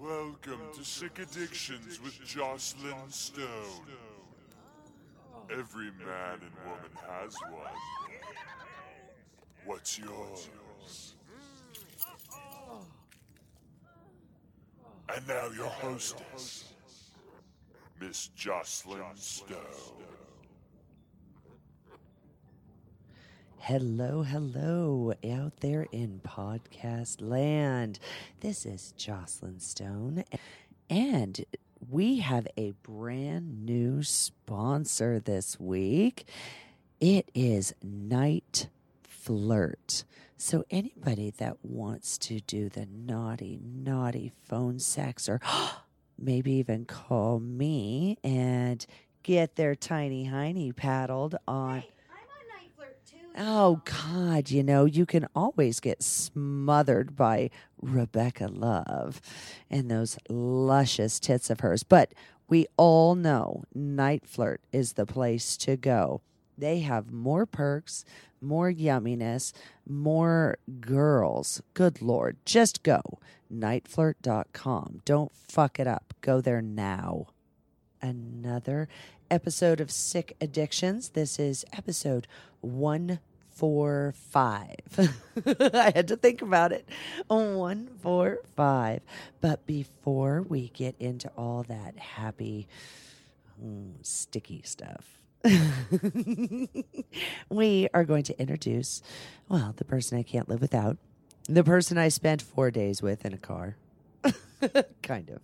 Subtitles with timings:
[0.00, 3.86] Welcome to Sick Addictions with Joclyn Stone.
[5.50, 7.74] Every man and woman has one.
[9.66, 10.48] What's yours?
[15.14, 16.72] And now your hostess,
[18.00, 19.58] Miss Joclyn Stone.
[23.64, 27.98] Hello, hello, out there in podcast land.
[28.40, 30.24] This is Joclyn Stone,
[30.88, 31.44] and
[31.90, 36.26] we have a brand new sponsor this week.
[37.00, 38.68] It is Night
[39.02, 40.04] Flirt.
[40.38, 45.38] So, anybody that wants to do the naughty, naughty phone sex, or
[46.18, 48.84] maybe even call me and
[49.22, 51.84] get their tiny hiney paddled on.
[53.36, 59.20] Oh God, you know, you can always get smothered by Rebecca Love
[59.70, 61.82] and those luscious tits of hers.
[61.82, 62.12] But
[62.48, 66.20] we all know Night Flirt is the place to go.
[66.58, 68.04] They have more perks,
[68.40, 69.52] more yumminess,
[69.88, 71.62] more girls.
[71.74, 72.36] Good Lord.
[72.44, 73.00] Just go.
[73.52, 75.02] Nightflirt.com.
[75.04, 76.12] Don't fuck it up.
[76.20, 77.28] Go there now
[78.02, 78.88] another
[79.30, 81.10] episode of Sick Addictions.
[81.10, 82.26] This is episode
[83.62, 85.74] 145.
[85.74, 86.88] I had to think about it.
[87.28, 89.00] 145.
[89.40, 92.68] But before we get into all that happy,
[93.62, 95.20] mm, sticky stuff,
[97.48, 99.02] we are going to introduce,
[99.48, 100.98] well, the person I can't live without,
[101.48, 103.76] the person I spent four days with in a car.
[105.02, 105.40] kind of.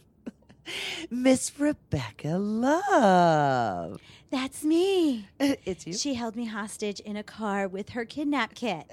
[1.11, 4.00] Miss Rebecca Love.
[4.31, 5.28] That's me.
[5.39, 5.92] It's you.
[5.95, 8.84] She held me hostage in a car with her kidnap kit.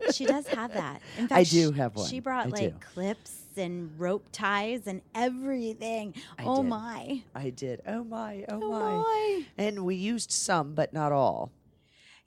[0.12, 1.00] she does have that.
[1.18, 2.08] In fact, I do have one.
[2.08, 2.86] She brought I like do.
[2.94, 6.14] clips and rope ties and everything.
[6.38, 6.68] I oh did.
[6.68, 7.22] my.
[7.34, 7.82] I did.
[7.86, 8.96] Oh my, oh, Oh my.
[8.96, 9.42] my.
[9.58, 11.52] And we used some, but not all.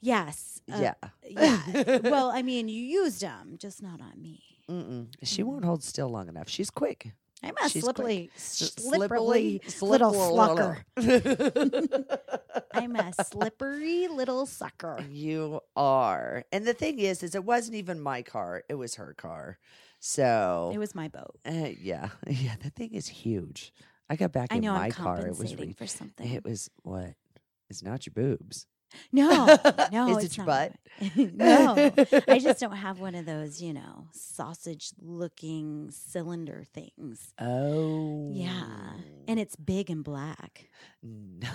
[0.00, 0.60] Yes.
[0.72, 0.94] uh, yeah.
[1.28, 1.98] Yeah.
[2.04, 4.42] well, I mean, you used them, just not on me.
[4.70, 5.08] Mm-mm.
[5.22, 6.48] She won't hold still long enough.
[6.48, 7.12] She's quick.
[7.42, 10.78] I'm a She's slippery, slippery slippery- little slucker.
[12.72, 15.04] I'm a slippery little sucker.
[15.10, 16.44] You are.
[16.52, 18.64] And the thing is, is it wasn't even my car.
[18.68, 19.58] It was her car.
[20.00, 21.38] So It was my boat.
[21.46, 22.08] uh, yeah.
[22.28, 22.54] Yeah.
[22.62, 23.72] The thing is huge.
[24.08, 25.26] I got back I in know my I'm car.
[25.26, 26.30] It was re- for something.
[26.30, 27.14] it was what?
[27.68, 28.66] It's not your boobs.
[29.12, 29.46] No,
[29.92, 30.72] no, Is it's it your butt?
[31.16, 31.92] no,
[32.28, 37.32] I just don't have one of those, you know, sausage-looking cylinder things.
[37.38, 38.30] Oh.
[38.32, 38.92] Yeah,
[39.28, 39.42] and oh.
[39.42, 40.68] it's big and black.
[41.02, 41.48] No.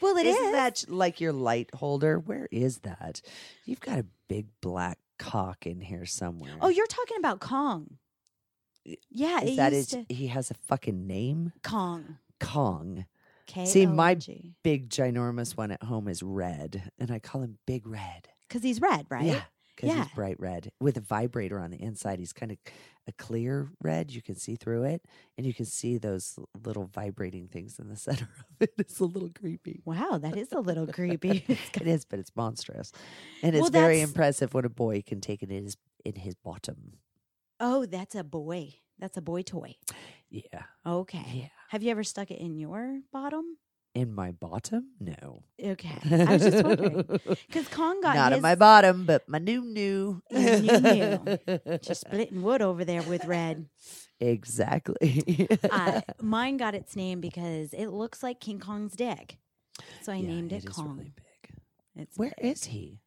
[0.00, 0.36] Well, it is.
[0.52, 2.18] That like your light holder?
[2.18, 3.20] Where is that?
[3.64, 6.56] You've got a big black cock in here somewhere.
[6.60, 7.98] Oh, you're talking about Kong.
[9.10, 12.18] Yeah, is it that to He has a fucking name, Kong.
[12.40, 13.06] Kong.
[13.66, 14.16] See, my-
[14.62, 18.28] Big ginormous one at home is red, and I call him Big Red.
[18.48, 19.24] because he's red, right?
[19.26, 19.42] Yeah,
[19.76, 20.04] because Yeah.
[20.04, 22.18] he's bright red with a vibrator on the inside.
[22.18, 22.58] He's kind of
[23.06, 24.10] a clear red.
[24.10, 25.02] You can see through it,
[25.36, 28.74] and you can see those little vibrating things in the center of it.
[28.78, 29.80] It's a little creepy.
[29.84, 31.44] Wow, that is a little creepy.
[31.48, 32.92] it is, but it's monstrous,
[33.42, 36.34] and it's Well, very impressive when a boy can take it in his in his
[36.34, 36.98] bottom.
[37.60, 38.74] oh, that's a boy.
[39.00, 39.76] That's a boy toy.
[40.30, 41.24] Yeah, Okay.
[41.32, 41.48] yeah.
[41.70, 43.56] Have you ever stuck it in your bottom?
[43.94, 45.42] In my bottom, no.
[45.62, 45.98] Okay.
[46.04, 47.04] I was just wondering.
[47.48, 50.22] Because Kong got Not his, in my bottom, but my new new.
[50.30, 51.38] Your new-new.
[51.82, 53.66] She's splitting wood over there with red.
[54.20, 55.48] exactly.
[55.70, 59.38] Uh, mine got its name because it looks like King Kong's dick.
[60.02, 60.96] So I Yeah, named it, is Kong.
[60.96, 61.56] really big.
[61.96, 62.52] It's Where big.
[62.52, 63.00] is he?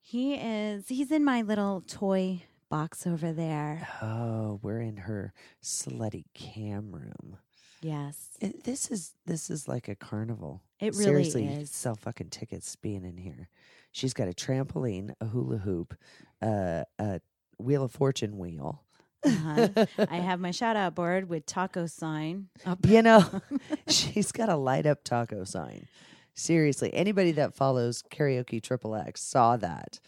[0.00, 3.86] He is he's in my little toy box over there.
[4.00, 5.32] Oh, we're in her
[5.62, 7.36] slutty cam room.
[7.82, 8.28] Yes.
[8.40, 10.62] It- this is this is like a carnival.
[10.80, 11.70] It really Seriously, you is.
[11.70, 13.48] sell fucking tickets being in here.
[13.92, 15.94] She's got a trampoline, a hula hoop,
[16.40, 17.20] uh, a
[17.58, 18.84] wheel of fortune wheel.
[19.24, 19.68] Uh-huh.
[20.08, 22.78] I have my shout out board with taco sign up.
[22.86, 23.24] you know,
[23.88, 25.86] she's got a light up taco sign.
[26.34, 29.98] Seriously, anybody that follows karaoke triple X saw that.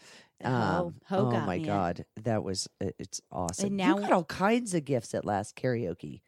[0.49, 1.67] Ho- Ho oh got my me it.
[1.67, 3.75] god, that was uh, it's awesome.
[3.75, 6.21] now- you got all kinds of gifts at last karaoke.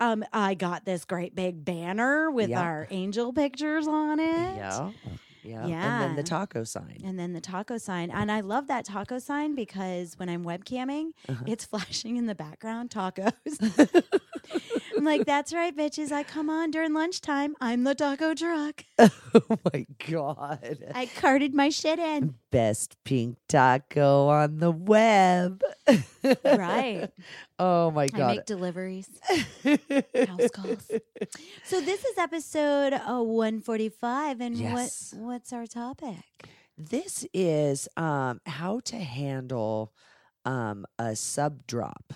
[0.00, 2.60] Um, I got this great big banner with Yeah.
[2.62, 4.56] our angel pictures on it.
[4.56, 4.90] Yeah,
[5.44, 7.00] yeah, and then the taco sign.
[7.04, 8.10] And then the taco sign.
[8.10, 11.44] And I love that taco sign because when I'm webcamming, Uh-huh.
[11.46, 13.32] it's flashing in the background tacos.
[15.02, 16.12] I'm like, that's right, bitches.
[16.12, 17.56] I come on during lunchtime.
[17.60, 18.84] I'm the taco truck.
[19.00, 19.10] oh
[19.74, 20.78] my god.
[20.94, 22.36] I carted my shit in.
[22.52, 25.60] Best pink taco on the web.
[26.44, 27.10] Right.
[27.58, 28.20] Oh my God.
[28.22, 29.08] I make deliveries,
[29.64, 30.90] house calls.
[31.64, 35.14] So this is episode uh, 145, and Yes.
[35.14, 36.16] what what's our topic?
[36.76, 39.92] This is um, how to handle
[40.44, 42.12] um, a sub drop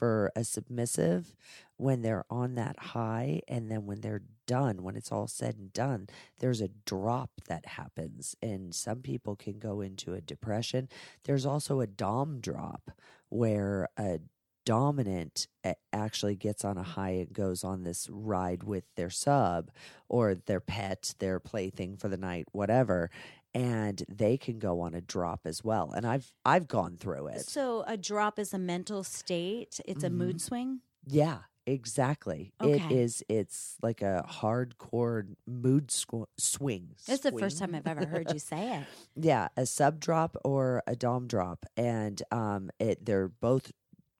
[0.00, 1.36] for a submissive
[1.76, 5.72] when they're on that high, and then when they're done, when it's all said and
[5.74, 6.08] done,
[6.38, 10.88] there's a drop that happens, and some people can go into a depression.
[11.24, 12.90] There's also a dom drop
[13.28, 14.20] where a
[14.66, 15.48] dominant
[15.92, 19.70] actually gets on a high and goes on this ride with their sub
[20.08, 23.10] or their pet, their plaything for the night, whatever
[23.54, 25.92] and they can go on a drop as well.
[25.92, 27.48] And I've I've gone through it.
[27.48, 29.80] So a drop is a mental state.
[29.86, 30.80] It's a mood swing.
[31.06, 32.52] yeah, exactly.
[32.60, 32.94] It Okay.
[32.94, 33.22] is.
[33.28, 36.90] It's like a hardcore mood squ- swing.
[37.06, 38.86] That's the first time I've ever heard you say it.
[39.16, 43.72] Yeah, a sub drop or a dom drop, and um, it they're both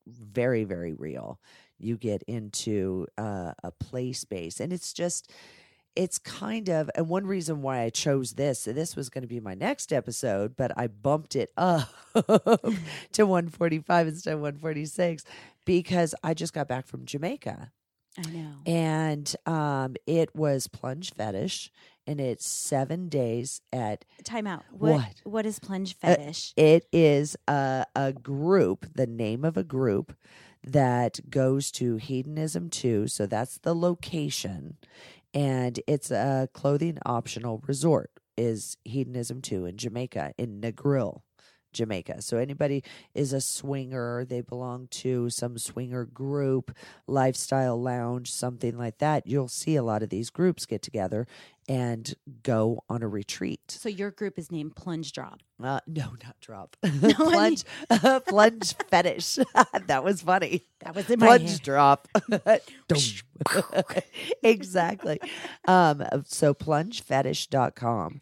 [0.06, 1.38] very very real.
[1.78, 5.30] You get into uh, a play space, and it's just.
[6.00, 9.38] It's kind of, and one reason why I chose this, this was going to be
[9.40, 15.24] my next episode, but I bumped it up to 145 instead of 146
[15.66, 17.70] because I just got back from Jamaica
[18.18, 18.52] I know.
[18.64, 21.70] and um, it was plunge fetish,
[22.06, 24.64] and it's seven days at Time out.
[24.70, 25.20] What What?
[25.24, 26.54] what is plunge Uh, fetish?
[26.56, 30.16] It is a, a group, the name of a group
[30.62, 33.06] that goes to Hedonism 2.
[33.08, 34.76] So that's the location.
[35.32, 41.20] And it's a clothing optional resort, is Hedonism 2 in Jamaica, in Negril.
[41.72, 42.22] Jamaica.
[42.22, 42.82] So anybody
[43.14, 46.74] is a swinger, they belong to some swinger group,
[47.06, 49.26] lifestyle lounge, something like that.
[49.26, 51.26] You'll see a lot of these groups get together
[51.68, 53.60] and go on a retreat.
[53.68, 55.40] so your group is named Plunge Drop.
[55.62, 56.76] Uh, no, not drop.
[56.82, 57.64] Mean- plunge,
[58.26, 59.38] plunge fetish.
[59.86, 60.64] that was funny.
[60.80, 61.62] That was in my Plunge head.
[61.62, 62.08] drop.
[64.42, 65.20] Exactly.
[65.66, 68.20] Um, so plungefetish.com.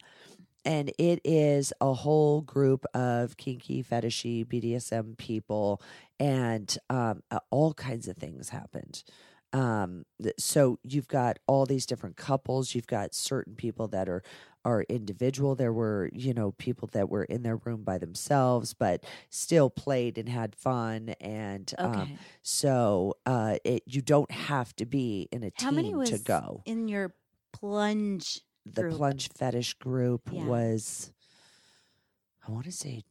[0.65, 5.81] And it is a whole group of kinky, fetishy, BDSM people,
[6.19, 9.03] and um, all kinds of things happened.
[9.51, 10.05] Um,
[10.37, 12.75] so you've got all these different couples.
[12.75, 14.21] You've got certain people that are
[14.65, 15.55] are individual.
[15.55, 20.17] There were, you know, people that were in their room by themselves, but still played
[20.17, 21.09] and had fun.
[21.21, 22.01] And Okay.
[22.01, 26.09] um, so uh, it you don't have to be in a How team many was
[26.11, 26.61] to go.
[26.65, 27.15] in your
[27.53, 28.41] plunge
[28.73, 28.95] The group?
[28.97, 30.45] plunge fetish group Yeah.
[30.45, 31.11] was,
[32.47, 33.03] I want to say,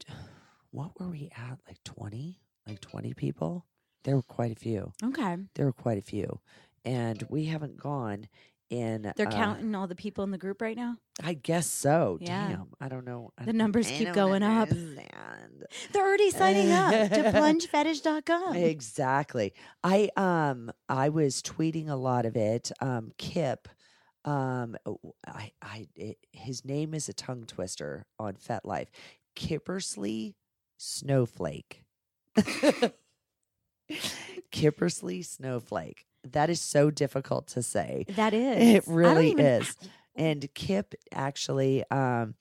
[0.71, 1.59] what were we at?
[1.67, 3.67] Like twenty, like twenty people.
[4.05, 4.93] There were quite a few.
[5.03, 5.37] Okay.
[5.55, 6.41] There were quite a few,
[6.85, 8.29] and we haven't gone
[8.71, 9.13] in.
[9.17, 10.97] They're uh, counting all the people in the group right now.
[11.23, 12.19] I guess so.
[12.21, 12.49] Yeah.
[12.49, 12.69] Damn.
[12.81, 13.33] I don't know.
[13.45, 14.69] The numbers keep going up.
[14.69, 18.55] They're already signing up to plungefetish.com.
[18.57, 19.53] Exactly.
[19.83, 22.71] I um I was tweeting a lot of it.
[22.81, 23.69] Um Kip
[24.25, 24.77] um
[25.27, 28.89] I I it, his name is a tongue twister on FetLife.
[29.37, 30.35] Kippersley
[30.77, 31.85] Snowflake.
[34.53, 36.05] Kippersley Snowflake.
[36.25, 38.05] That is so difficult to say.
[38.17, 38.77] That is.
[38.77, 39.77] It really even- is.
[40.15, 42.35] And Kip actually um,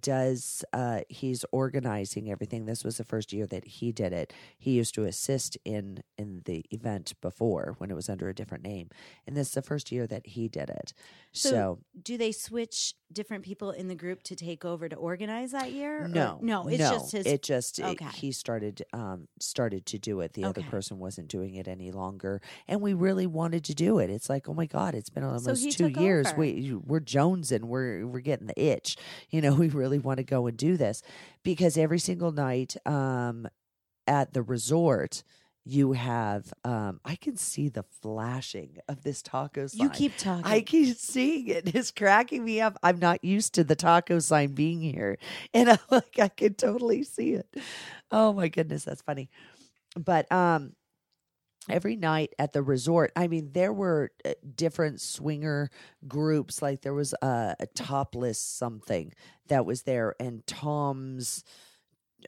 [0.00, 2.66] does, uh, he's organizing everything.
[2.66, 4.32] This was the first year that he did it.
[4.58, 8.64] He used to assist in in the event before when it was under a different
[8.64, 8.88] name.
[9.26, 10.92] And this is the first year that he did it.
[11.32, 15.52] So, So, do they switch different people in the group to take over to organize
[15.52, 16.04] that year?
[16.04, 17.26] or- no, no, it's just his.
[17.26, 20.32] It just it- he started um started to do it.
[20.34, 24.10] The other person wasn't doing it any longer, and we really wanted to do it.
[24.10, 26.28] It's like, oh my god, it's been almost he two years.
[26.28, 26.38] over.
[26.38, 27.64] We we're jonesing.
[27.64, 28.96] We're we're getting the itch.
[29.30, 31.02] You know, we really want to go and do this
[31.42, 33.48] because every single night um
[34.06, 35.22] at the resort.
[35.66, 39.80] You have, um, I can see the flashing of this taco sign.
[39.80, 40.44] you keep talking.
[40.44, 41.64] I keep seeing it.
[41.74, 42.76] It's cracking me up.
[42.82, 45.16] I'm not used to the taco sign being here.
[45.54, 47.46] And I'm like, I can totally see it.
[48.10, 49.30] Oh my goodness, that's funny.
[49.96, 50.74] But um
[51.68, 55.70] every night at the resort, I mean, there were uh, different swinger
[56.06, 56.62] groups.
[56.62, 59.12] Like there was a, a topless something
[59.48, 61.44] that was there, and Tom's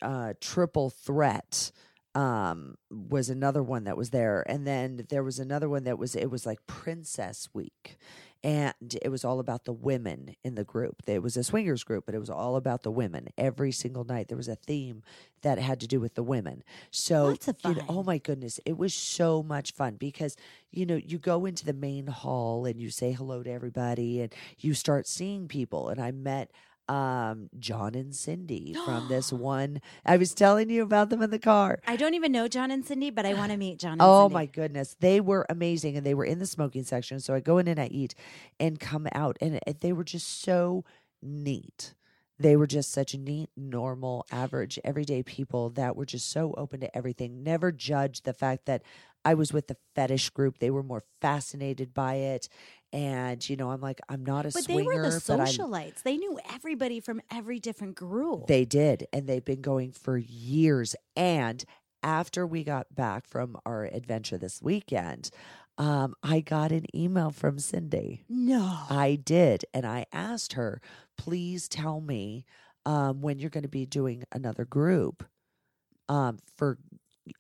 [0.03, 1.71] uh triple threat
[2.15, 6.15] um was another one that was there and then there was another one that was
[6.15, 7.97] it was like princess week
[8.45, 11.03] and it was all about the women in the group.
[11.07, 13.29] It was a swingers group but it was all about the women.
[13.37, 15.03] Every single night there was a theme
[15.43, 16.63] that had to do with the women.
[16.91, 20.37] So Lots of you know, oh my goodness it was so much fun because
[20.71, 24.35] you know you go into the main hall and you say hello to everybody and
[24.59, 25.89] you start seeing people.
[25.89, 26.51] And i met
[26.89, 31.39] um john and cindy from this one i was telling you about them in the
[31.39, 34.03] car I don't even know John and Cindy, but I want to meet John and
[34.03, 34.35] Oh Cindy.
[34.35, 37.21] my goodness, they were amazing, and they were in the smoking section.
[37.21, 38.15] So I go in and I eat,
[38.61, 40.85] and come out, and they were just so
[41.23, 41.95] neat.
[42.39, 46.97] They were just such neat, normal, average, everyday people that were just so open to
[46.97, 47.43] everything.
[47.43, 48.83] Never judged the fact that
[49.25, 50.59] I was with the fetish group.
[50.59, 52.49] They were more fascinated by it,
[52.97, 56.03] and you know, I'm like, I'm not a But they were the socialites.
[56.03, 58.47] They knew everybody from every different group.
[58.47, 60.97] they did, and they've been going for years.
[61.15, 61.65] And
[62.03, 65.31] after we got back from our adventure this weekend,
[65.77, 68.25] um, I got an email from Cindy.
[68.29, 68.79] no.
[68.89, 70.81] I did, and I asked her,
[71.19, 72.47] please tell me
[72.87, 75.25] um, when you're going to be doing another group
[76.09, 76.79] um, for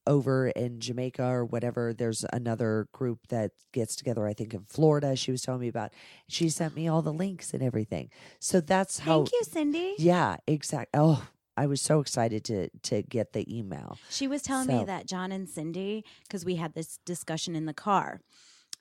[0.06, 1.92] over in Jamaica or whatever.
[1.92, 5.16] There's another group that gets together, I think, in Florida.
[5.16, 5.92] She was telling me about.
[6.28, 8.10] She sent me all the links and everything.
[8.38, 9.18] So that's how.
[9.18, 9.94] Thank you, Cindy.
[9.98, 10.98] Yeah, exactly.
[10.98, 13.98] Oh, I was so excited to to get the email.
[14.10, 17.74] She was telling me that John and Cindy, because we had this discussion in the
[17.74, 18.20] car,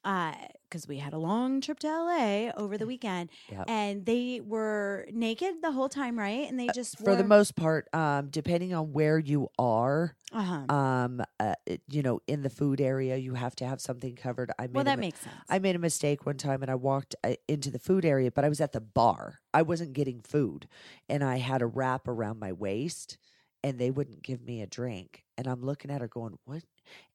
[0.04, 0.34] uh,
[0.76, 3.64] because we had a long trip to LA over the weekend, Yep.
[3.70, 6.50] and they were naked the whole time, right?
[6.50, 10.76] And they just For the most part, um, depending on where you are, uh-huh.
[10.76, 14.52] um, uh, it- you know, in the food area, you have to have something covered.
[14.60, 15.36] I made well, a that mi- makes sense.
[15.48, 18.44] I made a mistake one time and I walked uh, into the food area, but
[18.44, 19.40] I was at the bar.
[19.54, 20.68] I wasn't getting food
[21.08, 23.18] and I had a wrap around my waist
[23.64, 25.24] and they wouldn't give me a drink.
[25.38, 26.64] And I'm looking at her going, What?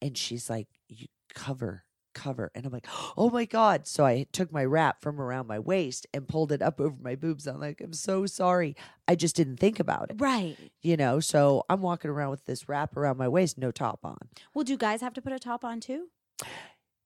[0.01, 2.51] And she's like, You cover, cover.
[2.55, 2.87] And I'm like,
[3.17, 3.87] Oh my God.
[3.87, 7.15] So I took my wrap from around my waist and pulled it up over my
[7.15, 7.47] boobs.
[7.47, 8.77] I'm like, I'm so sorry.
[9.09, 10.57] I just didn't think about it, right.
[10.83, 11.21] you know?
[11.21, 14.19] So I'm walking around with this wrap around my waist, no top on.
[14.55, 16.09] Well, do guys have to put a top on too?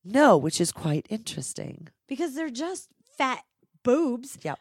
[0.04, 1.88] No, which is quite interesting.
[2.08, 3.42] Because they're just fat
[3.82, 4.38] boobs.
[4.42, 4.58] Yep.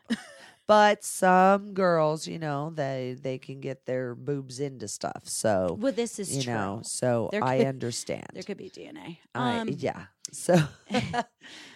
[0.67, 5.23] but some girls, you know, they they can get their boobs into stuff.
[5.25, 6.53] So Well, this is you true.
[6.53, 8.27] know, so There I understand.
[8.33, 9.17] There could be DNA.
[9.35, 10.05] I- Um, yeah.
[10.33, 10.61] So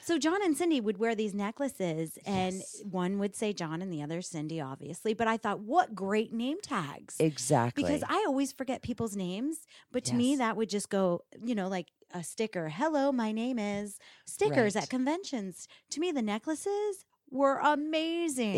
[0.02, 2.82] So John and Cindy would wear these necklaces, and Yes.
[2.90, 5.14] one would say John and the other Cindy, obviously.
[5.14, 7.16] But I thought, what great name tags!
[7.20, 7.84] exactly.
[7.84, 9.60] Because I always forget people's names,
[9.92, 12.70] but to me that would just go, you know, like a sticker.
[12.70, 14.84] Hello, my name is stickers Right.
[14.84, 15.68] at conventions.
[15.92, 18.56] To me, the necklaces were amazing.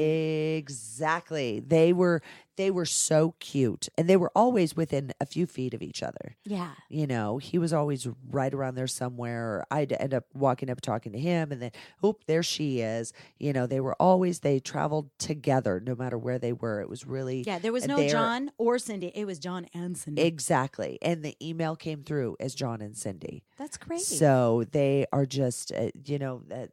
[0.58, 1.60] exactly.
[1.60, 2.22] They were
[2.60, 3.88] they were so cute.
[3.98, 6.36] And they were always within a few feet of each other.
[6.44, 9.66] yeah, You know, he was always right around there somewhere.
[9.72, 11.72] I'd end up walking up talking to him and then,
[12.04, 13.14] oop, there she is.
[13.38, 16.82] You know, they were always they traveled together no matter where they were.
[16.82, 17.60] It was really yeah.
[17.60, 19.14] There was no John or Cindy.
[19.16, 20.22] It was John and Cindy.
[20.22, 21.00] Exactly.
[21.02, 23.46] And the email came through as John and Cindy.
[23.58, 24.02] That's great.
[24.02, 26.68] So they are just, uh, you know, uh,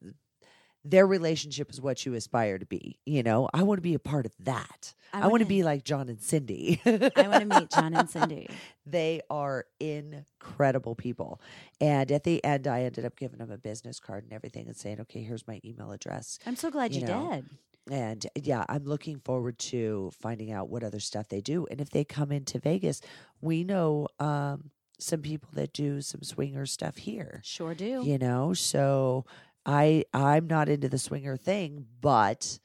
[0.90, 2.98] their relationship is what you aspire to be.
[3.04, 4.94] You know, I want to be a part of that.
[5.12, 6.80] I, want to be like John and Cindy.
[6.84, 8.48] I want to meet John and Cindy.
[8.86, 11.40] they are incredible people.
[11.80, 14.76] And at the end, I ended up giving them a business card and everything and
[14.76, 16.38] saying, okay, here's my email address.
[16.46, 17.46] I'm so glad You you, know, did.
[17.90, 21.66] And yeah, I'm looking forward to finding out what other stuff they do.
[21.70, 23.00] And if they come into Vegas,
[23.40, 27.40] we know um, some people that do some swinger stuff here.
[27.44, 28.02] Sure do.
[28.04, 29.24] You know, so
[29.66, 32.58] I I'm not into the swinger thing, but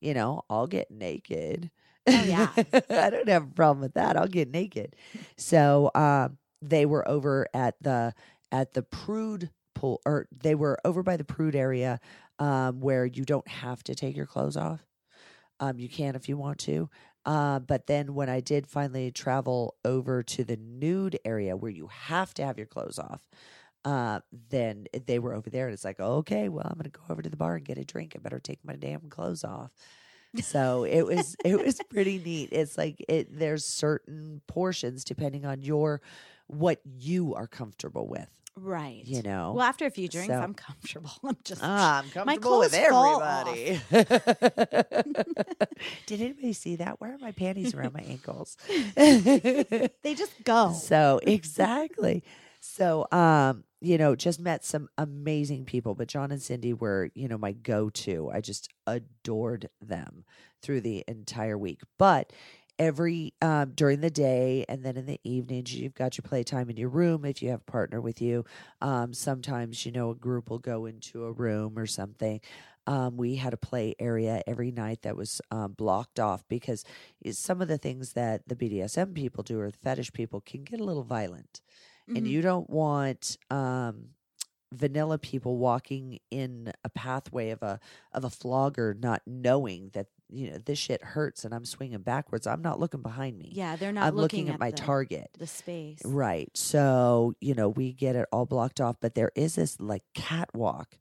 [0.00, 1.70] you know, I'll get naked.
[2.06, 2.48] Oh, yeah.
[2.56, 4.16] I don't have a problem with that.
[4.16, 4.96] I'll get naked.
[5.36, 8.14] So um, they were over at the
[8.50, 12.00] at the Prude pool, or they were over by the Prude area,
[12.38, 14.84] um, where you don't have to take your clothes off.
[15.60, 16.88] Um, you can if you want to.
[17.26, 21.88] Uh, but then when I did finally travel over to the nude area where you
[21.88, 23.28] have to have your clothes off,
[23.84, 24.20] uh,
[24.50, 27.28] then they were over there, and it's like, okay, well, I'm gonna go over to
[27.30, 28.14] the bar and get a drink.
[28.16, 29.70] I better take my damn clothes off.
[30.42, 32.50] So it was it was pretty neat.
[32.52, 36.02] It's like it there's certain portions depending on your
[36.48, 38.28] what you are comfortable with.
[38.60, 39.04] Right.
[39.06, 39.52] You know.
[39.56, 41.12] Well, after a few drinks, So- I'm comfortable.
[41.24, 41.60] I'm just.
[41.64, 43.80] Ah, I'm comfortable with everybody.
[46.06, 47.00] Did anybody see that?
[47.00, 48.56] Where are my panties around my ankles?
[48.96, 50.72] they just go.
[50.72, 52.24] So exactly.
[52.60, 57.28] So um, you know, just met some amazing people, but John and Cindy were, you
[57.28, 58.30] know, my go-to.
[58.32, 60.24] I just adored them
[60.62, 61.80] through the entire week.
[61.96, 62.32] But
[62.78, 66.76] every um, during the day and then in the evenings you've got your playtime in
[66.76, 68.44] your room if you have a partner with you
[68.80, 72.40] um, sometimes you know a group will go into a room or something
[72.86, 76.84] um, we had a play area every night that was um, blocked off because
[77.32, 80.80] some of the things that the bdsm people do or the fetish people can get
[80.80, 81.60] a little violent
[82.08, 82.30] and Mhm.
[82.30, 84.08] you don't want um,
[84.72, 87.80] vanilla people walking in a pathway of a
[88.12, 92.46] of a flogger not knowing that you know this shit hurts and I'm swinging backwards.
[92.46, 93.50] I'm not looking behind me.
[93.54, 95.30] yeah, they're not I'm looking, at, my the, target.
[95.38, 96.00] the space.
[96.04, 96.50] Right.
[96.54, 100.98] So, you know, we get it all blocked off, but there is this like catwalk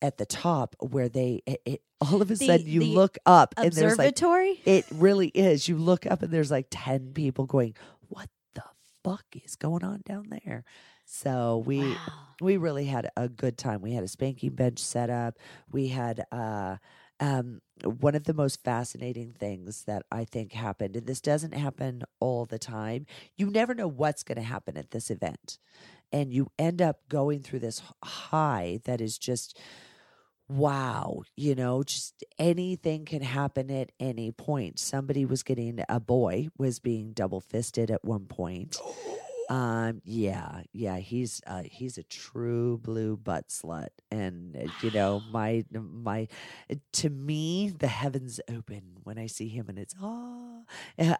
[0.00, 3.54] at the top where they it, it all of a The- sudden you look up
[3.56, 4.60] and there's like Observatory.
[4.64, 5.66] it really is.
[5.68, 7.74] You look up and there's like 10 people going,
[9.04, 10.64] fuck is going on down there?
[11.04, 11.96] So we wow.
[12.40, 13.82] we really had a good time.
[13.82, 15.38] We had a spanking bench set up.
[15.70, 16.76] We had uh
[17.20, 22.02] um one of the most fascinating things that I think happened, and this doesn't happen
[22.20, 23.06] all the time.
[23.36, 25.58] You never know what's going to happen at this event.
[26.12, 29.58] And you end up going through this high that is just
[30.54, 34.78] wow, you know, just anything can happen at any point.
[34.78, 38.78] Somebody was getting a boy was being double fisted at one point.
[39.50, 45.20] Um, yeah, yeah, he's uh, he's a true blue butt slut, and uh, you know,
[45.30, 46.28] my my
[46.94, 50.64] to me, the heavens open when I see him, and it's oh,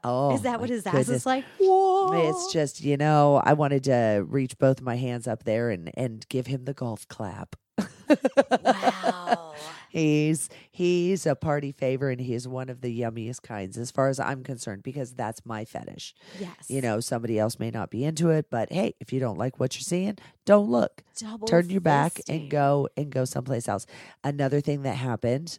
[0.02, 1.08] oh, is that what his ass goodness.
[1.10, 1.44] is like?
[1.60, 2.30] Whoa.
[2.30, 6.26] It's just you know, I wanted to reach both my hands up there and and
[6.30, 7.56] give him the golf clap.
[7.78, 9.54] Wow.
[9.90, 14.18] He's he's a party favor and he's one of the yummiest kinds as far as
[14.18, 16.16] I'm concerned because that's my fetish.
[16.40, 16.68] Yes.
[16.68, 19.60] You know, somebody else may not be into it, but hey, if you don't like
[19.60, 21.04] what you're seeing, don't look.
[21.16, 22.40] Double Turn your back fisting.
[22.42, 23.86] and go and go someplace else.
[24.24, 25.58] Another thing that happened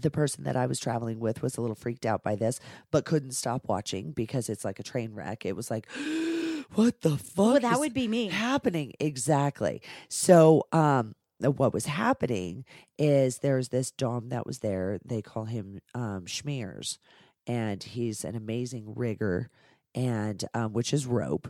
[0.00, 2.60] the person that I was traveling with was a little freaked out by this,
[2.92, 5.44] but couldn't stop watching because it's like a train wreck.
[5.44, 5.86] It was like,
[6.74, 7.36] what the fuck?
[7.36, 8.28] Well, that is would be me.
[8.28, 8.92] happening?
[9.00, 9.82] Exactly.
[10.08, 12.64] So um what was happening
[12.98, 14.98] is there's this dom that was there.
[15.04, 16.98] They call him um schmears.
[17.46, 19.50] And he's an amazing rigger
[19.94, 21.48] and um which is rope.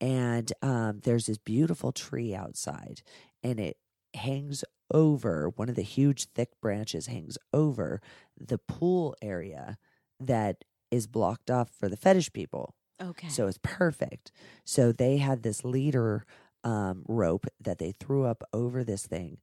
[0.00, 3.02] And um there's this beautiful tree outside
[3.42, 3.76] and it
[4.14, 8.00] hangs over one of the huge thick branches hangs over
[8.38, 9.76] the pool area
[10.18, 13.34] that is blocked off for the fetish people Okay.
[13.34, 14.32] so it's perfect.
[14.64, 16.24] So they had this leader
[16.64, 19.38] um, rope that they threw up over this thing,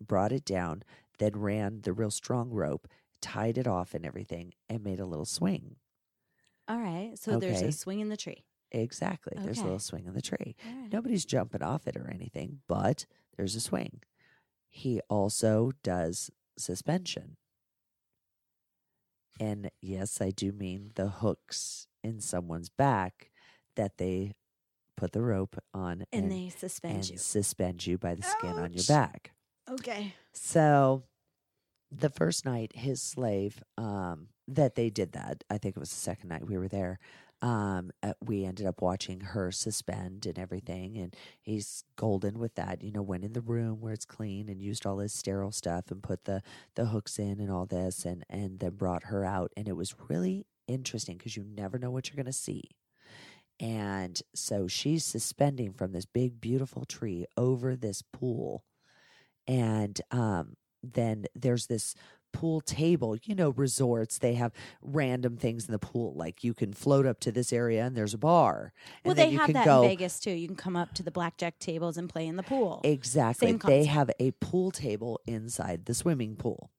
[0.00, 0.82] brought it down,
[1.18, 2.88] then ran the real strong rope,
[3.20, 5.76] tied it off and everything, and made a little swing.
[6.68, 7.18] All right.
[7.18, 7.62] So there's Okay.
[7.62, 8.44] a swing in the tree.
[8.72, 9.38] Exactly.
[9.42, 9.66] There's a Okay.
[9.66, 10.56] little swing in the tree.
[10.64, 10.92] All right.
[10.92, 14.02] Nobody's jumping off it or anything, but there's a swing.
[14.70, 17.36] He also does suspension.
[19.40, 23.30] And yes, I do mean the hooks in someone's back
[23.76, 24.34] that they
[24.96, 27.18] put the rope on And, and, they suspend and you.
[27.18, 29.32] suspend you by the skin on your back.
[29.68, 30.14] Okay.
[30.32, 31.02] So
[31.90, 35.96] the first night, his slave, um, that they did that, I think it was the
[35.96, 36.98] second night we were there.
[37.42, 42.82] Um, uh, we ended up watching her suspend and everything, and he's golden with that.
[42.82, 45.90] You know, went in the room where it's clean and used all his sterile stuff
[45.90, 46.42] and put the
[46.74, 49.94] the hooks in and all this, and and then brought her out, and it was
[50.08, 52.70] really interesting because you never know what you're going to see.
[53.60, 58.64] And so she's suspending from this big, beautiful tree over this pool.
[59.46, 61.94] And um, then there's this
[62.32, 63.16] pool table.
[63.22, 66.14] You know, resorts, they have random things in the pool.
[66.16, 68.72] Like you can float up to this area and there's a bar.
[69.04, 70.32] Well, they you have can that go, in Vegas too.
[70.32, 72.80] You can come up to the blackjack tables and play in the pool.
[72.82, 73.46] Exactly.
[73.48, 73.86] Same They concept.
[73.86, 76.70] have a pool table inside the swimming pool.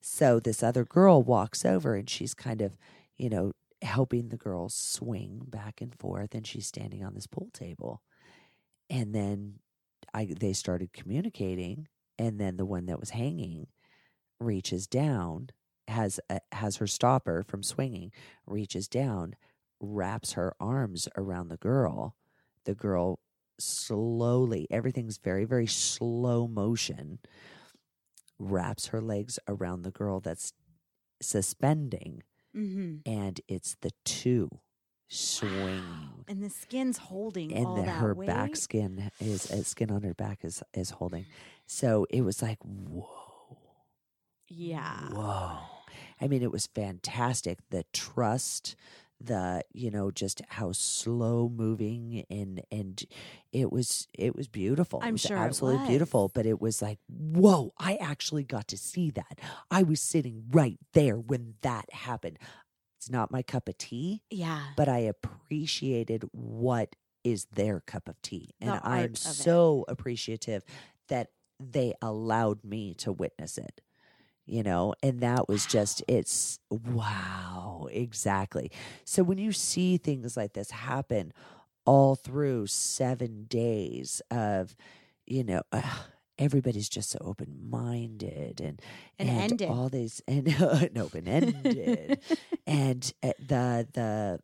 [0.00, 2.76] So this other girl walks over and she's kind of,
[3.18, 7.50] you know, helping the girl swing back and forth and she's standing on this pool
[7.52, 8.02] table.
[8.90, 9.60] And then
[10.14, 13.66] I they started communicating and then the one that was hanging
[14.40, 15.48] reaches down
[15.88, 18.12] has a, has her stopper from swinging
[18.46, 19.34] reaches down
[19.80, 22.16] wraps her arms around the girl
[22.64, 23.18] the girl
[23.58, 27.18] slowly everything's very very slow motion
[28.38, 30.52] wraps her legs around the girl that's
[31.22, 32.22] suspending
[32.54, 34.48] hmm and it's the two
[35.08, 36.24] swinging.
[36.26, 38.26] And the skin's holding and all the, that her weight.
[38.26, 41.26] back skin is uh, skin on her back is is holding.
[41.66, 43.58] So it was like whoa.
[44.48, 45.08] Yeah.
[45.10, 45.58] whoa.
[46.20, 47.58] I mean it was fantastic.
[47.70, 48.76] The trust
[49.26, 53.04] the you know just how slow moving and and
[53.52, 56.98] it was it was beautiful I'm it was sure absolutely beautiful but it was like
[57.08, 62.38] whoa i actually got to see that i was sitting right there when that happened
[62.98, 64.62] It's not my cup of tea, Yeah.
[64.76, 68.54] but I appreciated what is their cup of tea.
[68.60, 69.16] And I'm of it.
[69.18, 70.62] so appreciative
[71.08, 71.28] that
[71.60, 73.80] they allowed me to witness it.
[74.46, 78.70] You know, and that was just, it's wow, exactly.
[79.04, 81.32] So when you see things like this happen
[81.86, 84.76] all through seven days of,
[85.26, 85.62] you know,
[86.38, 88.80] everybody's just so open minded and,
[89.18, 89.68] And ended.
[89.70, 92.20] all these and and open ended
[92.66, 94.40] and uh, the the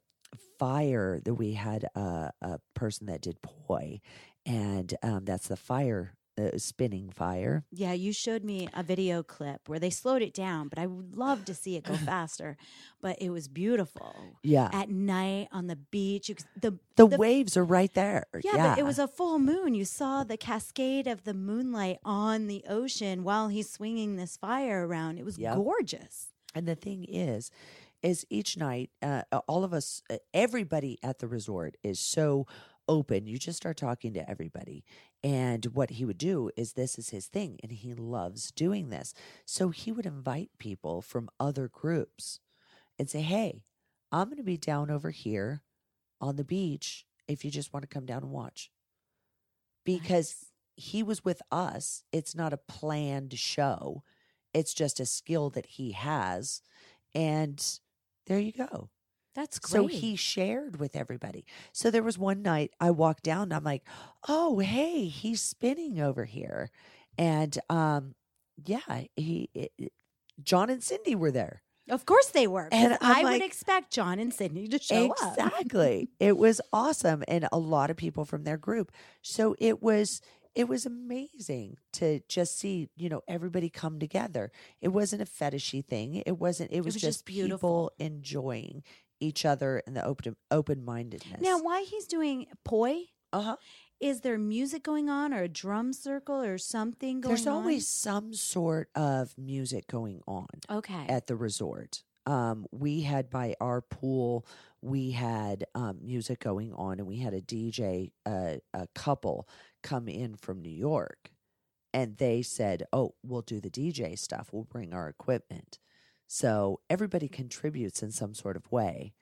[0.59, 4.01] fire that we had a, a person that did poi
[4.47, 9.69] and um, that's the fire uh, spinning fire Yeah, you showed me a video clip
[9.69, 12.57] where they slowed it down, but I would love to see it go faster.
[13.01, 14.15] But it was beautiful.
[14.43, 18.71] yeah At night on the beach, you, the the, the- waves are right there yeah,
[18.75, 19.75] but it was a full moon.
[19.75, 24.87] You saw the cascade of the moonlight on the ocean while he's swinging this fire
[24.87, 25.19] around.
[25.19, 25.57] It was Yep.
[25.57, 26.29] gorgeous.
[26.55, 27.51] And the thing is,
[28.03, 32.47] is each night, uh, all of us, uh, everybody at the resort is so
[32.89, 33.27] open.
[33.27, 34.85] You just start talking to everybody.
[35.23, 39.15] And what he would do is this is his thing, and he loves doing this.
[39.45, 42.41] So he would invite people from other groups
[42.99, 43.63] and say, Hey,
[44.11, 45.63] I'm going to be down over here
[46.21, 48.71] on the beach if you just want to come down and watch.
[49.85, 52.05] Because he was with us.
[52.11, 54.03] It's not a planned show.
[54.55, 56.63] It's just a skill that he has.
[57.15, 57.63] And
[58.27, 58.91] there you go.
[59.35, 59.71] That's great.
[59.73, 61.45] So he shared with everybody.
[61.73, 63.85] So there was one night I walked down and I'm like,
[64.29, 66.71] oh, hey, he's spinning over here.
[67.17, 68.15] And um,
[68.65, 68.81] yeah,
[69.17, 69.93] he, it, it-
[70.43, 71.63] John and Cindy were there.
[71.91, 72.69] of course they were.
[72.73, 75.35] And I'm like- would expect John and Cindy to show up.
[75.39, 76.09] exactly.
[76.19, 77.23] it was awesome.
[77.29, 78.91] And a lot of people from their group.
[79.23, 80.21] So it was
[80.55, 84.51] it was amazing to just see, you know, everybody come together.
[84.81, 86.17] It wasn't a fetishy thing.
[86.27, 87.57] It wasn't it was, was just, just beautiful.
[87.57, 88.83] people enjoying
[89.21, 91.41] each other and the open open mindedness.
[91.41, 93.05] Now, why he's doing poi?
[93.33, 93.57] uh-huh.
[94.01, 97.53] Is there music going on, or a drum circle, or something going There's on?
[97.53, 101.05] There's always some sort of music going on okay.
[101.09, 102.03] at the resort.
[102.27, 104.47] Um, we had by our pool,
[104.81, 109.47] we had um, music going on, and we had a DJ, uh, a couple
[109.83, 111.33] come in from New York,
[111.93, 114.51] and they said, "Oh, we'll do the DJ stuff.
[114.53, 115.79] We'll bring our equipment."
[116.27, 119.13] So everybody contributes in some sort of way.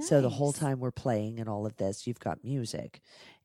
[0.00, 3.00] So the whole time we're playing and all of this, you've got music,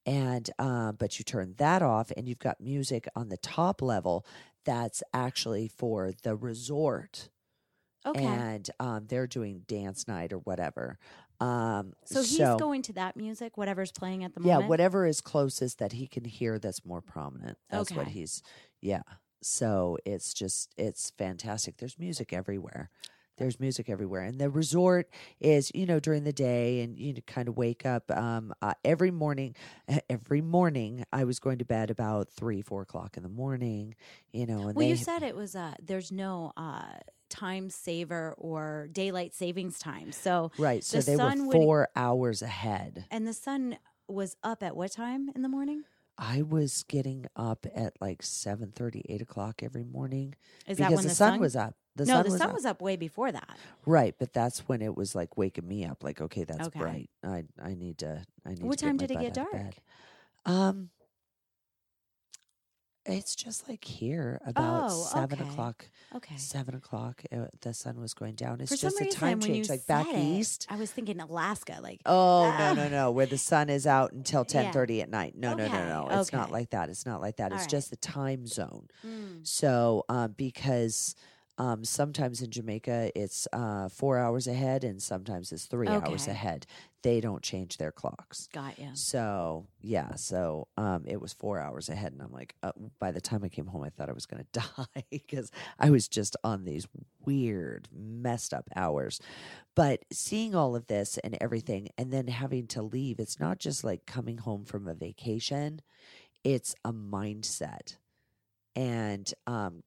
[0.06, 4.26] and uh, but you turn that off, and you've got music on the top level
[4.66, 7.30] that's actually for the resort,
[8.06, 8.24] Okay.
[8.26, 10.98] and um, they're doing dance night or whatever.
[11.42, 14.62] Um, so he's going to that music, whatever's playing at the moment.
[14.62, 17.58] yeah, whatever is closest that he can hear that's more prominent.
[17.70, 18.44] That's what he's
[18.80, 19.02] yeah.
[19.42, 21.78] So it's just it's fantastic.
[21.78, 22.92] There's music everywhere.
[23.38, 27.22] There's music everywhere, and the resort is you know during the day, and you know,
[27.26, 29.56] kind of wake up um, uh, every morning.
[30.12, 33.96] Every morning, I was going to bed about three, four o'clock in the morning.
[34.32, 36.84] You know, and Well, they you said it was uh there's no uh
[37.32, 40.12] time saver or daylight savings time.
[40.12, 40.84] So right.
[40.84, 43.06] So the they were sun would- four hours ahead.
[43.10, 45.84] and the sun was up at what time in the morning?
[46.18, 50.36] I was getting up at like 7 8 o'clock every morning
[50.68, 51.76] Is because that when the, the, sun, was up.
[51.96, 52.56] The no, sun the was sun up.
[52.56, 53.58] was up way before that.
[53.88, 56.04] Right, but that's when it was like waking me up.
[56.04, 56.80] Like, okay, that's Okay.
[56.80, 57.10] bright.
[57.24, 58.24] I I need to.
[58.46, 58.64] I need.
[58.64, 59.76] What to time did it get dark?
[60.46, 60.90] Um,
[63.06, 65.50] it's just like here about Oh, seven okay.
[65.50, 65.86] o'clock.
[66.16, 66.36] Okay.
[66.38, 68.62] Seven o'clock, uh, the sun was going down.
[68.62, 70.68] It's For just some a reason, time when change, like back said it, east.
[70.70, 72.74] I was thinking Alaska, like Oh no Ah.
[72.74, 73.12] no no!
[73.12, 74.64] Where the sun is out until Yeah.
[74.64, 75.36] ten thirty at night.
[75.36, 76.20] No no no no!
[76.20, 76.52] It's not okay.
[76.54, 76.90] like that.
[76.90, 77.52] It's not like that.
[77.52, 77.70] All It's right.
[77.70, 78.88] just the time zone.
[79.06, 81.16] mm, So, um, because
[81.62, 86.66] um, sometimes in Jamaica it's uh, four hours ahead, and sometimes it's three hours ahead.
[87.04, 88.48] They don't change their clocks.
[88.52, 88.90] got you.
[88.96, 93.22] So yeah, so um, it was four hours ahead, and I'm like, uh, by the
[93.22, 96.36] time I came home, I thought I was going to die because I was just
[96.44, 96.88] on these
[97.24, 99.20] weird, messed up hours.
[99.76, 103.84] But seeing all of this and everything, and then having to leave, it's not just
[103.84, 105.82] like coming home from a vacation;
[106.44, 107.98] it's a mindset,
[108.76, 109.84] and um,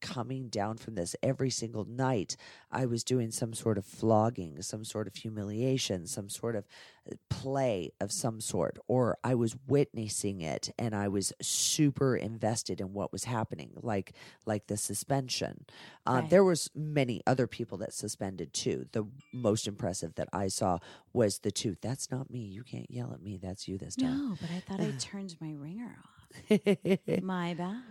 [0.00, 2.36] coming down from this every single night.
[2.70, 6.66] I was doing some sort of flogging, some sort of humiliation, some sort of
[7.10, 12.80] uh, play of some sort, or I was witnessing it and I was super invested
[12.80, 14.12] in what was happening, like
[14.46, 15.64] like the suspension.
[16.06, 16.30] Um, Right.
[16.30, 18.86] There was many other people that suspended too.
[18.92, 20.78] The most impressive that I saw
[21.12, 21.76] was the two.
[21.80, 22.40] That's not me.
[22.40, 23.36] You can't yell at me.
[23.36, 24.28] That's you this time.
[24.30, 26.14] No, but I thought I turned my ringer off.
[27.22, 27.82] My bad.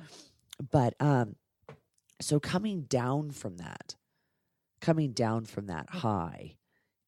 [0.71, 1.35] but um
[2.21, 3.95] so coming down from that
[4.81, 6.55] coming down from that high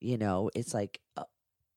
[0.02, 1.26] You know, it's like, uh,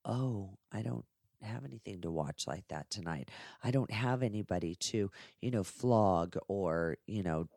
[0.05, 1.05] oh, I don't
[1.41, 3.29] have anything to watch like that tonight.
[3.63, 7.47] I don't have anybody to, you know, flog or, you know,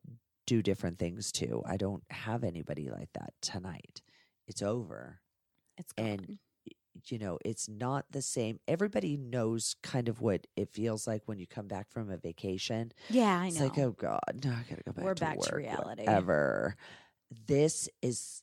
[0.46, 1.62] do different things to.
[1.66, 4.02] I don't have anybody like that tonight.
[4.46, 5.20] It's over.
[5.78, 6.06] It's gone.
[6.08, 6.38] And
[7.06, 8.58] you know, it's not the same.
[8.66, 12.92] Everybody knows kind of what it feels like when you come back from a vacation.
[13.10, 13.46] yeah, I know.
[13.48, 15.04] It's like, oh God, no, I gotta go back.
[15.04, 16.02] We're to back to reality.
[16.02, 16.76] Whatever.
[17.46, 18.42] This is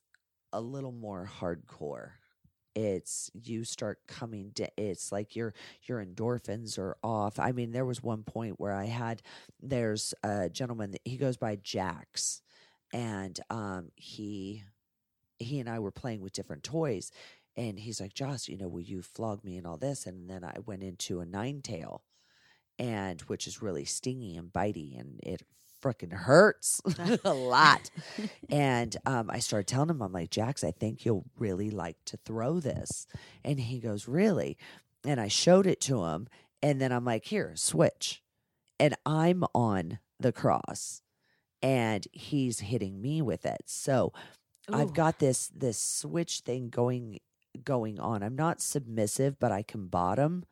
[0.52, 2.12] a little more hardcore.
[2.76, 4.50] It's you start coming.
[4.54, 7.40] Da- it's like your your endorphins are off.
[7.40, 9.22] I mean, there was one point where I had.
[9.62, 10.92] There's a gentleman.
[10.92, 12.42] That, he goes by Jax,
[12.92, 14.64] and um, he
[15.38, 17.12] he and I were playing with different toys,
[17.56, 20.06] and he's like, Joss, you know, will you flog me and all this?
[20.06, 22.04] And then I went into a nine tail,
[22.80, 25.44] and which is really stingy and bitey, and it
[25.82, 26.82] freaking hurts
[27.24, 27.90] a lot.
[28.50, 32.18] and um, I started telling him, I'm like, Jax, I think you'll really like to
[32.18, 33.06] throw this.
[33.44, 34.58] And he goes, Really?
[35.06, 36.28] And I showed it to him,
[36.62, 38.22] and then I'm like, Here, switch.
[38.80, 41.02] And I'm on the cross,
[41.62, 43.62] and he's hitting me with it.
[43.68, 44.12] So
[44.72, 47.20] I've got this this switch thing going
[47.64, 48.24] going on.
[48.24, 50.46] I'm not submissive, but I can bottom.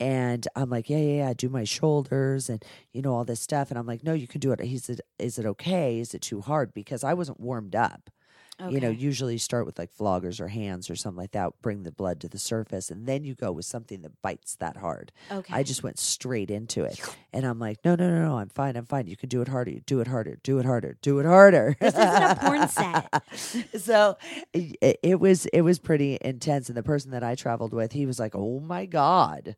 [0.00, 3.40] And I'm like, yeah, yeah, yeah, I do my shoulders and you know all this
[3.40, 3.70] stuff.
[3.70, 4.60] And I'm like, no, you can do it.
[4.60, 5.98] He said, is it okay?
[6.00, 6.74] Is it too hard?
[6.74, 8.10] Because I wasn't warmed up.
[8.70, 11.82] You know, usually you start with like floggers or hands or something like that, bring
[11.82, 15.10] the blood to the surface, and then you go with something that bites that hard.
[15.30, 15.52] okay.
[15.52, 17.00] I just went straight into it.
[17.32, 19.08] And I'm like, no, no, no, no, I'm fine, I'm fine.
[19.08, 21.76] You can do it harder, do it harder, do it harder, do it harder.
[21.80, 23.80] This isn't a porn set.
[23.82, 24.16] so
[24.52, 26.68] it, it was it was pretty intense.
[26.68, 29.56] And the person that I traveled with, he was like, oh my God.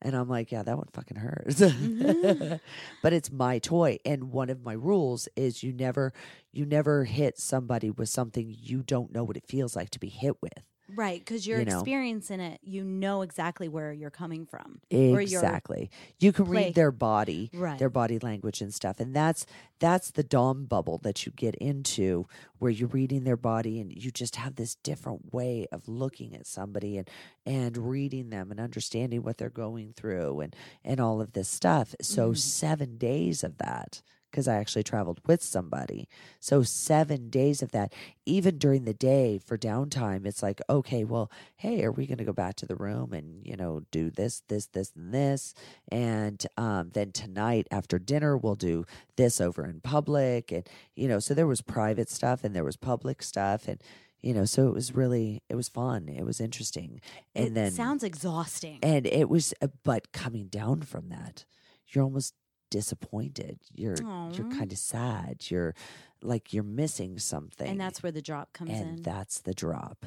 [0.00, 1.60] And I'm like, yeah, that one fucking hurts.
[1.60, 2.54] Mm-hmm.
[3.02, 3.98] but it's my toy.
[4.04, 6.12] And one of my rules is you never
[6.52, 10.08] you never hit somebody with something you don't know what it feels like to be
[10.08, 10.62] hit with.
[10.94, 11.78] Right, because you're you know.
[11.80, 12.60] experiencing it.
[12.62, 14.80] You know exactly where you're coming from.
[14.90, 15.90] Exactly.
[16.18, 16.64] You can play.
[16.66, 17.78] read their body, Right.
[17.78, 19.00] their body language and stuff.
[19.00, 19.46] And that's
[19.80, 22.26] that's the dom bubble that you get into
[22.58, 26.46] where you're reading their body and you just have this different way of looking at
[26.46, 27.08] somebody and
[27.46, 31.94] and reading them and understanding what they're going through and and all of this stuff.
[32.00, 32.36] So Mm.
[32.38, 36.08] 7 days of that because I actually traveled with somebody.
[36.40, 37.92] So 7 days of that
[38.26, 42.24] even during the day for downtime it's like okay, well, hey, are we going to
[42.24, 45.54] go back to the room and, you know, do this, this, this, and this?
[45.90, 48.84] And um, then tonight after dinner, we'll do
[49.16, 50.52] this over in public.
[50.52, 53.66] And, you know, so there was private stuff and there was public stuff.
[53.66, 53.82] And,
[54.20, 56.08] you know, so it was really, it was fun.
[56.08, 57.00] It was interesting.
[57.34, 58.78] And it then, sounds exhausting.
[58.82, 61.44] and it was, uh, but coming down from that,
[61.88, 62.34] you're almost
[62.70, 63.58] disappointed.
[63.74, 63.96] You're,
[64.32, 65.50] you're kind of sad.
[65.50, 65.74] You're
[66.22, 67.68] like, you're missing something.
[67.68, 69.02] And that's where the drop comes and in.
[69.02, 70.06] that's the drop.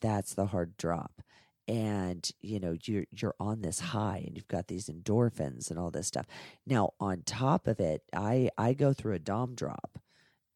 [0.00, 1.22] That's the hard drop.
[1.68, 5.92] And you know you're you're on this high and you've got these endorphins and all
[5.92, 6.26] this stuff.
[6.66, 10.00] Now on top of it i i go through a dom drop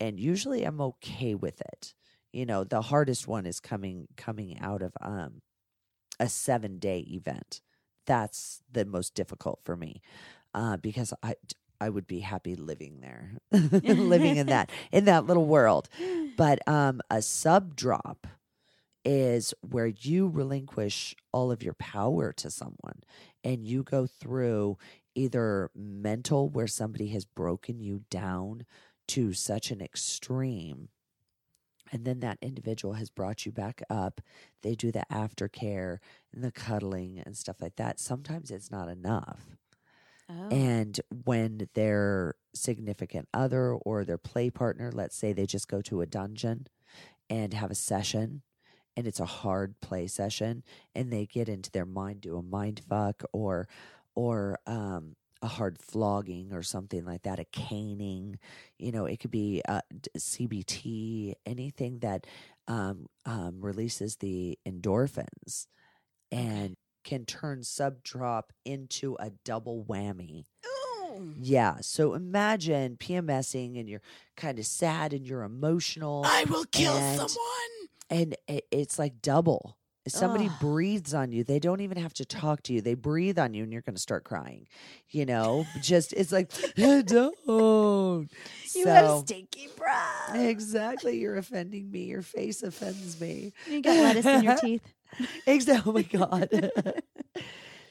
[0.00, 1.94] and usually i'm okay with it.
[2.32, 5.42] You know the hardest one is coming coming out of um
[6.18, 7.60] a 7 day event.
[8.04, 10.02] That's the most difficult for me
[10.56, 11.36] uh because i
[11.80, 15.88] I would be happy living there, living in that in that little world.
[16.36, 18.26] But um, a sub drop
[19.04, 23.02] is where you relinquish all of your power to someone
[23.44, 24.78] and you go through
[25.14, 28.66] either mental, where somebody has broken you down
[29.08, 30.88] to such an extreme.
[31.92, 34.20] And then that individual has brought you back up.
[34.62, 35.98] They do the aftercare
[36.34, 38.00] and the cuddling and stuff like that.
[38.00, 39.56] Sometimes it's not enough.
[40.28, 40.48] Oh.
[40.50, 46.00] And when their significant other or their play partner, let's say they just go to
[46.00, 46.66] a dungeon
[47.30, 48.42] and have a session
[48.96, 50.62] and it's a hard play session
[50.94, 53.68] and they get into their mind, do a mind fuck or
[54.14, 58.38] or um a hard flogging or something like that, a caning,
[58.78, 59.82] you know, it could be uh,
[60.16, 62.26] CBT, anything that
[62.68, 65.66] um, um, releases the endorphins
[66.32, 66.76] and
[67.06, 70.44] can turn sub drop into a double whammy.
[70.66, 71.32] Ooh.
[71.40, 71.76] Yeah.
[71.80, 74.02] So imagine PMSing and you're
[74.36, 76.24] kind of sad and you're emotional.
[76.26, 77.88] I will kill and- someone.
[78.10, 79.78] and it, it's like double.
[80.04, 80.52] If somebody Ugh.
[80.60, 82.80] breathes on you, they don't even have to talk to you.
[82.80, 84.68] They breathe on you and you're going to start crying.
[85.10, 87.34] You know, just it's like, don't.
[87.48, 90.34] You have stinky breath.
[90.36, 91.18] Exactly.
[91.18, 92.04] You're offending me.
[92.04, 93.52] Your face offends me.
[93.68, 94.82] You got lettuce in your teeth.
[95.46, 95.90] Exactly.
[95.90, 96.70] Oh my God.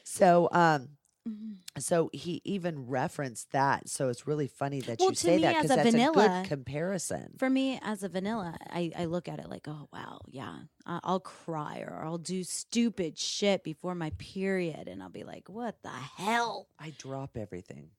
[0.04, 0.88] so, um,
[1.28, 1.56] Mhm.
[1.78, 3.88] So he even referenced that.
[3.88, 6.40] So it's really funny that Well, you say me, that because a that's a vanilla-
[6.42, 7.34] good comparison.
[7.36, 11.18] For me, as a vanilla, I, I look at it like, oh, wow, yeah, I'll
[11.18, 14.86] cry or I'll do stupid shit before my period.
[14.86, 16.68] And I'll be like, what the hell?
[16.78, 17.90] I drop everything.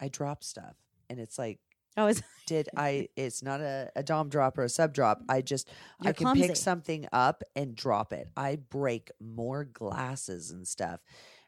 [0.00, 0.74] I drop stuff.
[1.10, 1.60] And it's like,
[1.96, 5.22] Oh, it's, did I it's not a, a dom drop or a sub drop.
[5.28, 5.68] I just
[6.00, 6.48] I You're can clumsy.
[6.48, 8.28] pick something up and drop it.
[8.36, 11.00] I break more glasses and stuff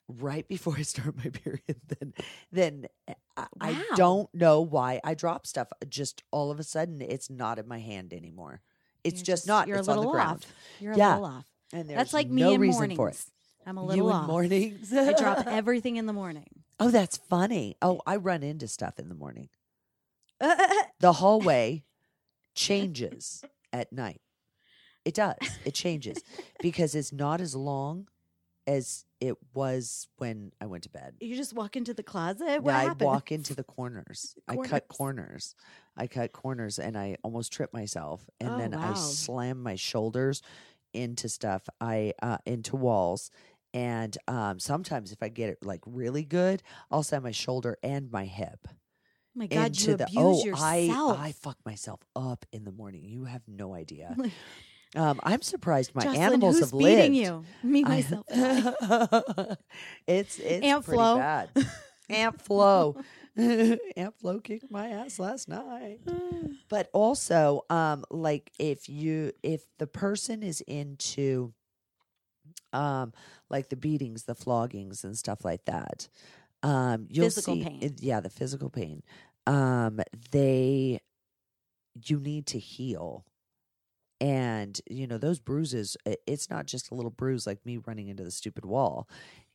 [0.09, 2.15] right before I start my period than
[2.53, 5.69] than eh, I, I don't know why I drop stuff.
[5.89, 8.63] Just all of a sudden it's not in my hand anymore.
[9.05, 9.69] It's you're just, not.
[9.69, 10.45] You're it's a on little the ground.
[10.45, 10.55] off.
[10.81, 11.13] You're a Yeah.
[11.15, 11.47] little off.
[11.73, 12.97] And there's That's like me no in reason mornings.
[12.97, 13.25] for it.
[13.67, 14.27] I'm a you little in off.
[14.27, 14.93] mornings.
[14.93, 16.47] I drop everything in the morning.
[16.81, 17.77] Oh, that's funny.
[17.83, 19.49] Oh, I run into stuff in the morning.
[21.01, 21.85] the hallway
[22.55, 24.21] changes at night.
[25.05, 25.37] It does.
[25.65, 26.23] It changes
[26.61, 28.09] because it's not as long
[28.67, 31.15] as it was when I went to bed.
[31.21, 32.61] you just walk into the closet.
[32.63, 33.07] What I happened?
[33.07, 34.35] walk into the corners.
[34.49, 35.55] I cut corners.
[35.97, 38.29] I cut corners and I almost trip myself.
[38.41, 40.43] And Oh, then I slam my shoulders
[40.93, 41.69] into stuff.
[41.81, 43.31] I uh into walls.
[43.73, 48.11] And um sometimes if I get it like really good, I'll slam my shoulder and
[48.11, 48.67] my hip
[49.37, 51.19] my God, into you the abuse oh yourself.
[51.21, 53.05] I I fuck myself up in the morning.
[53.05, 54.17] You have no idea.
[54.97, 57.13] um, I'm surprised my Joclyn, animals who's have lived.
[57.13, 57.45] beating you?
[57.63, 58.25] Me, myself.
[58.31, 59.57] I.
[60.07, 61.19] it's it's Aunt pretty Flo.
[61.19, 61.51] bad.
[62.09, 62.97] Aunt Flo,
[63.37, 66.01] Aunt Flo kicked my ass last night.
[66.69, 71.53] But also, um, like if you if the person is into,
[72.73, 73.13] um,
[73.49, 76.09] like the beatings, the floggings, and stuff like that,
[76.67, 77.79] um, you'll Physical see, pain.
[77.83, 79.03] it- yeah, the physical pain.
[79.47, 80.01] Um,
[80.33, 81.01] they,
[82.07, 83.25] you need to heal.
[84.19, 85.95] And you know those bruises.
[86.27, 89.07] It's not just a little bruise like me running into the stupid wall.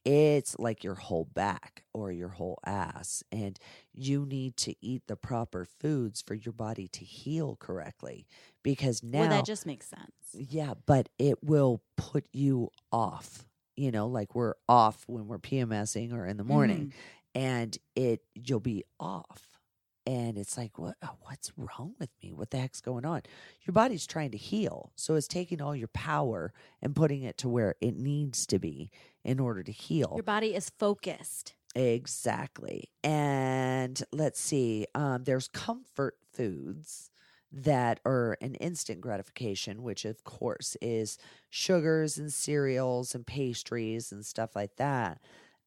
[0.05, 3.57] It's like your whole back or your whole ass, and
[3.91, 8.27] you need to eat the proper foods for your body to heal correctly.
[8.61, 10.11] Because now, well, that just makes sense.
[10.33, 13.45] yeah, but it will put you off.
[13.81, 16.93] You know, like we're off when we're PMSing or in the morning,
[17.35, 17.39] Mm-hmm.
[17.41, 19.47] and it you'll be off.
[20.07, 20.95] And it's like, what?
[21.03, 22.33] uh, What's wrong with me?
[22.33, 23.21] What the heck's going on?
[23.65, 27.47] Your body's trying to heal, so it's taking all your power and putting it to
[27.49, 28.89] where it needs to be
[29.23, 30.13] in order to heal.
[30.15, 31.53] Your body is focused.
[31.75, 32.89] Exactly.
[33.03, 37.10] And let's see, um, there's comfort foods
[37.51, 41.17] that are an instant gratification, which of course is
[41.49, 45.19] sugars and cereals and pastries and stuff like that,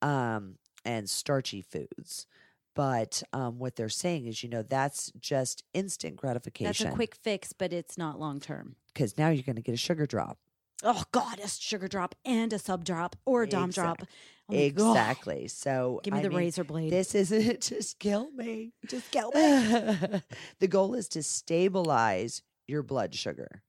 [0.03, 2.27] um, and starchy foods.
[2.75, 6.87] But um, what they're saying is, you know, that's just instant gratification.
[6.87, 8.77] That's a quick fix, but it's not long term.
[8.93, 10.39] because now you're going to get a sugar drop.
[10.83, 14.03] Oh God, a sugar drop and a sub drop or a dom drop.
[14.49, 14.97] Oh my God.
[14.97, 15.49] exactly.
[15.49, 16.93] So Give me I the mean, razor blade.
[16.93, 18.73] This isn't just kill me.
[18.87, 19.41] just kill me.
[20.61, 23.63] the goal is to stabilize your blood sugar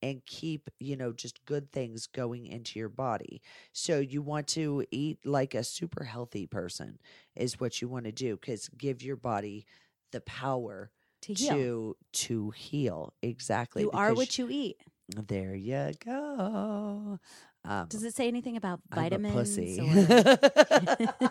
[0.00, 3.42] and keep, you know, just good things going into your body.
[3.72, 6.98] So you want to eat like a super healthy person
[7.34, 9.66] is what you want to do cuz give your body
[10.12, 10.90] the power
[11.22, 11.50] to heal.
[11.50, 14.80] to to heal exactly you are what you eat.
[15.16, 17.18] There you go
[17.64, 19.34] um, Does it say anything about I'm a vitamins?
[19.34, 19.80] pussy.
[19.80, 19.84] or-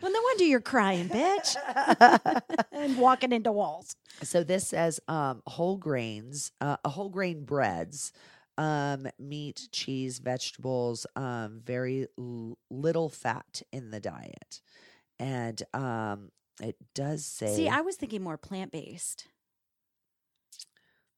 [0.00, 1.56] well, no wonder you're crying, bitch,
[2.72, 3.96] and walking into walls.
[4.22, 8.12] So this says um, whole grains, uh, whole grain breads,
[8.58, 14.60] um, meat, cheese, vegetables, um, very l- little fat in the diet,
[15.18, 17.54] and um, it does say.
[17.54, 19.26] See, I was thinking more plant based.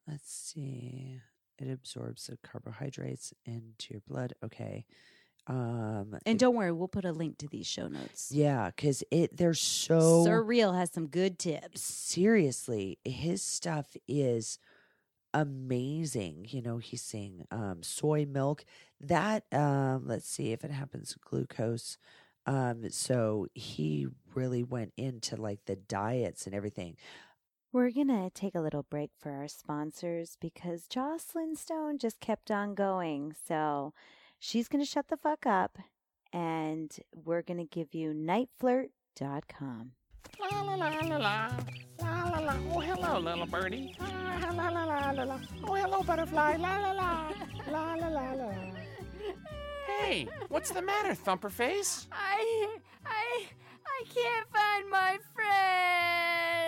[0.09, 1.21] Let's see.
[1.59, 4.35] It absorbs the carbohydrates into your blood.
[4.45, 4.87] Okay.
[5.47, 8.31] Um, And don't worry, we'll put a link to these show notes.
[8.33, 11.83] yeah, because it they're so surreal has some good tips.
[11.83, 14.59] seriously, his stuff is
[15.35, 16.47] amazing.
[16.49, 18.64] You know, he's saying um, soy milk.
[19.01, 21.99] That um, let's see if it happens glucose.
[22.47, 26.97] Um, so he really went into like the diets and everything.
[27.75, 32.53] We're going to take a little break for our sponsors because Joclyn Stone just kept
[32.53, 33.35] on going.
[33.49, 33.93] So
[34.39, 35.81] she's going to shut the fuck up
[36.33, 39.91] and we're going to give you niteflirt.com.
[40.39, 41.51] La la la la la.
[42.01, 42.55] La la la.
[42.73, 43.97] Oh, hello, little birdie.
[43.99, 45.41] Ah, la la la la la.
[45.67, 46.55] Oh, hello, butterfly.
[46.55, 47.33] La la la.
[47.73, 48.53] La la la la.
[49.89, 52.07] Hey, what's the matter, Thumperface?
[52.13, 52.69] I
[53.05, 53.47] I
[53.85, 56.63] I can't find my friend.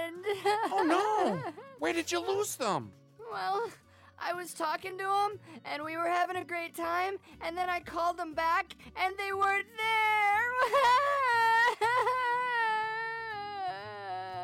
[0.73, 1.53] Oh no!
[1.79, 2.93] Where did you lose them?
[3.31, 3.71] Well,
[4.19, 7.81] I was talking to them and we were having a great time, and then I
[7.81, 10.43] called them back and they weren't there.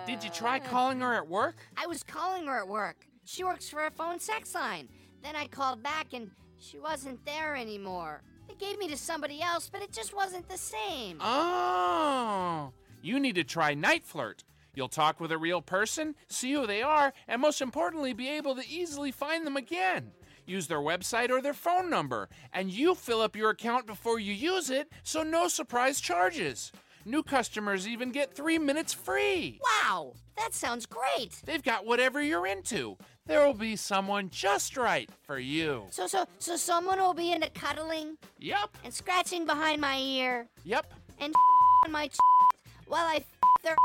[0.07, 1.57] Did you try calling her at work?
[1.77, 3.07] I was calling her at work.
[3.25, 4.89] She works for a phone sex line.
[5.23, 8.23] Then I called back and she wasn't there anymore.
[8.49, 11.19] They gave me to somebody else, but it just wasn't the same.
[11.21, 14.43] Oh, you need to try NiteFlirt.
[14.75, 18.55] You'll talk with a real person, see who they are, and most importantly, be able
[18.55, 20.13] to easily find them again.
[20.47, 24.33] Use their website or their phone number, and you fill up your account before you
[24.33, 26.73] use it, so no surprise charges.
[27.05, 29.61] New customers even get three minutes free.
[29.83, 31.41] Wow, that sounds great.
[31.45, 32.97] They've got whatever you're into.
[33.27, 35.85] There will be someone just right for you.
[35.91, 40.93] So, so, so someone will be into cuddling Yup, and scratching behind my ear yup.
[41.21, 41.33] and
[41.85, 42.17] on my ch-
[42.87, 43.25] while I f-
[43.63, 43.77] their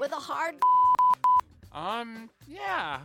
[0.00, 0.56] with a hard.
[1.72, 3.00] Um, yeah.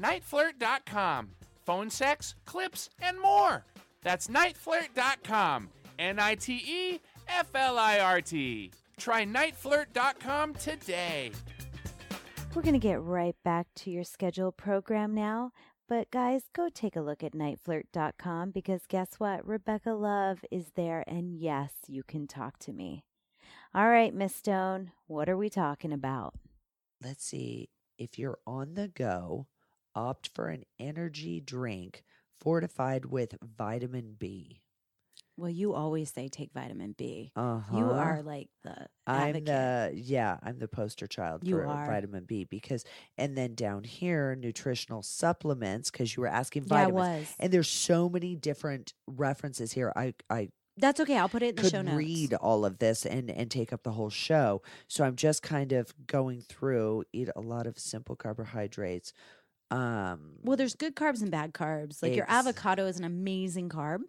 [0.00, 1.28] Niteflirt.com.
[1.64, 3.64] Phone sex, clips, and more.
[4.02, 5.68] That's niteflirt.com.
[5.98, 8.72] N I T E F L I R T.
[8.96, 11.30] Try niteflirt.com today.
[12.54, 15.52] We're going to get right back to your scheduled program now.
[15.88, 19.46] But guys, go take a look at niteflirt.com because guess what?
[19.46, 23.04] Rebecca Love is there, and yes, you can talk to me.
[23.74, 26.34] All right, Miss Stone, what are we talking about?
[27.02, 27.70] Let's see.
[27.98, 29.46] If you're on the go,
[29.94, 32.02] opt for an energy drink
[32.40, 34.62] fortified with vitamin B.
[35.36, 37.32] Well, you always say take vitamin B.
[37.36, 37.76] Uh-huh.
[37.76, 41.86] You are like the I'm the yeah, I'm the poster child You for are.
[41.86, 42.84] vitamin B because
[43.16, 46.98] and then down here nutritional supplements because you were asking yeah, I vitamins.
[47.20, 47.34] was.
[47.38, 49.92] And there's so many different references here.
[49.96, 51.18] I I That's okay.
[51.18, 51.96] I'll put it in the could show notes.
[51.96, 54.62] read all of this and and take up the whole show.
[54.88, 59.12] So I'm just kind of going through eat a lot of simple carbohydrates.
[59.70, 62.02] Um Well, there's good carbs and bad carbs.
[62.02, 64.00] Like your avocado is an amazing carb.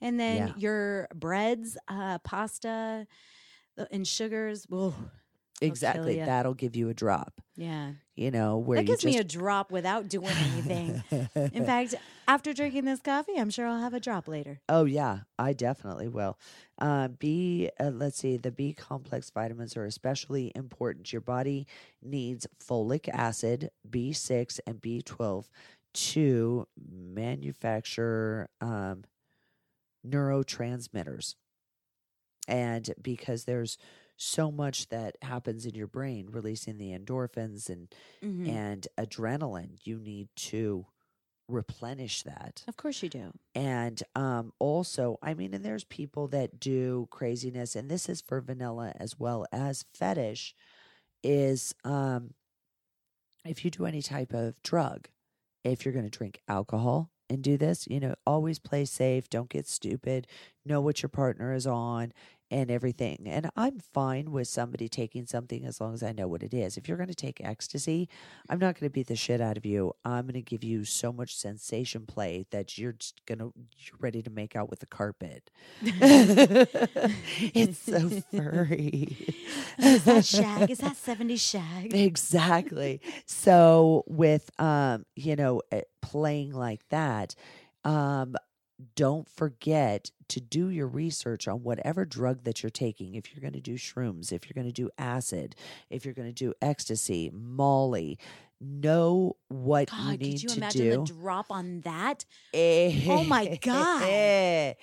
[0.00, 0.54] And then Yeah.
[0.56, 3.06] your breads, uh, pasta,
[3.78, 4.64] uh, and sugars.
[4.68, 4.94] Whoa,
[5.62, 7.40] exactly that'll give you a drop.
[7.56, 7.92] yeah.
[8.14, 11.02] You know, where that gives me a drop without doing anything.
[11.34, 11.94] In fact,
[12.28, 14.60] after drinking this coffee, I'm sure I'll have a drop later.
[14.68, 16.38] Oh yeah, I definitely will.
[16.78, 21.10] Uh, B, uh, let's see, the B complex vitamins are especially important.
[21.10, 21.66] Your body
[22.02, 25.46] needs folic acid, B6, and B12
[25.94, 29.04] to manufacture um,
[30.06, 31.34] neurotransmitters.
[32.48, 33.78] And because there's
[34.16, 38.48] so much that happens in your brain, releasing the endorphins and Mhm.
[38.48, 40.86] and adrenaline, you need to
[41.48, 43.32] replenish that Of course you do.
[43.54, 48.40] and um also i mean and there's people that do craziness and this is for
[48.40, 50.54] vanilla as well as fetish
[51.22, 52.34] is um
[53.44, 55.08] if you do any type of drug
[55.64, 59.48] if you're going to drink alcohol and do this you know always play safe don't
[59.48, 60.26] get stupid
[60.64, 62.12] know what your partner is on
[62.52, 66.42] and everything and i'm fine with somebody taking something as long as i know what
[66.42, 66.76] it is.
[66.76, 68.08] If you're going to take ecstasy
[68.48, 69.94] i'm not going to beat the shit out of you.
[70.04, 73.98] I'm going to give you so much sensation play that you're just going to you're
[74.00, 75.50] ready to make out with the carpet.
[77.54, 79.16] It's so furry.
[79.78, 80.70] Is that shag?
[80.70, 81.94] Is that 70 shag?
[81.94, 83.00] exactly.
[83.26, 87.34] So with um you know eh, playing like that
[87.84, 88.36] um
[88.94, 93.52] don't forget to do your research on whatever drug that you're taking if you're going
[93.52, 95.54] to do shrooms if you're going to do acid
[95.90, 98.18] if you're going to do ecstasy molly
[98.62, 102.24] know what you need God, need could you to imagine do the drop on that?
[102.54, 104.76] oh eh, my eh, God.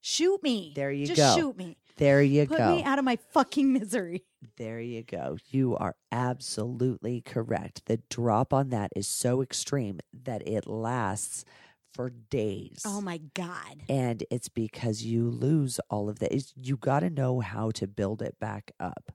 [0.00, 0.72] Shoot me.
[0.74, 1.36] There you Just go.
[1.36, 1.76] shoot me.
[1.96, 4.24] there you Put go me out of my fucking misery.
[4.56, 5.36] There you go.
[5.50, 7.86] You are absolutely correct.
[7.86, 11.44] The drop on that is so extreme that it lasts
[11.92, 12.82] for days.
[12.86, 13.82] Oh my God.
[13.88, 16.32] And it's because you lose all of that.
[16.32, 19.12] It's- You got to know how to build it back up.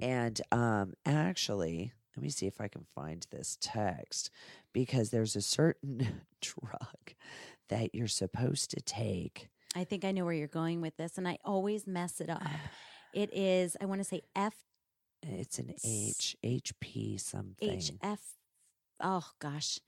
[0.00, 4.30] And um, actually, let me see if I can find this text
[4.72, 7.14] because there's a certain drug
[7.68, 9.48] that you're supposed to take.
[9.76, 12.42] I think I know where you're going with this, and I always mess it up.
[13.14, 14.54] It is, I want to say F
[15.22, 17.70] It's an H HP something.
[17.70, 18.20] H F.
[19.00, 19.78] Oh gosh,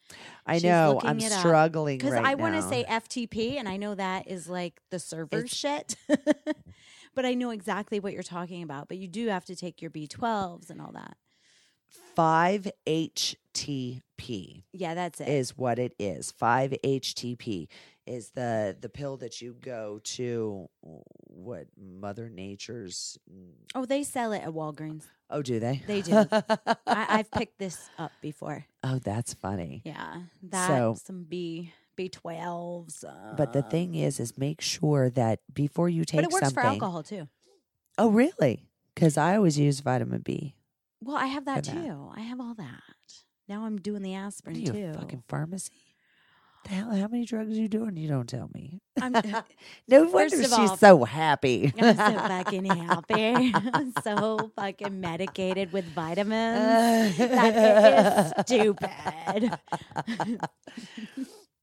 [0.47, 1.01] I she's know.
[1.03, 4.81] I'm struggling because right I want to say FTP, and I know that is like
[4.91, 5.97] the server It's- shit.
[7.15, 8.89] but I know exactly what you're talking about.
[8.89, 11.17] But you do have to take your B12s and all that.
[12.17, 15.29] 5-HTP Yeah, that's it.
[15.29, 16.33] is what it is.
[16.41, 17.69] 5-HTP
[18.11, 23.19] is the the pill that you go to what Mother Nature's
[23.75, 25.05] oh, they sell it at Walgreens.
[25.31, 25.83] Oh, do they?
[25.87, 26.13] They do.
[26.33, 28.67] I, I've picked this up before.
[28.83, 29.83] oh, that's funny.
[29.85, 33.05] Yeah, that So- some B B12s.
[33.37, 36.47] But the uh, thing is, is make sure that before you take but it works
[36.47, 36.63] something.
[36.63, 37.29] for alcohol too.
[37.99, 38.67] Oh, really?
[38.95, 40.55] Because I always use vitamin B.
[41.03, 41.85] Well, I have that For that.
[41.85, 42.11] too.
[42.15, 42.83] I have all that.
[43.49, 44.93] Now I'm doing the aspirin too.
[44.95, 45.90] a fucking pharmacy?
[46.71, 46.91] The hell?
[46.93, 47.97] How many drugs are you doing?
[47.97, 48.81] You don't tell me.
[49.03, 49.43] I'm, uh,
[49.89, 51.73] no wonder she's all- so happy.
[51.81, 53.53] I'm so fucking happy.
[53.75, 57.17] I'm so fucking medicated with vitamins.
[57.19, 59.59] that it is stupid.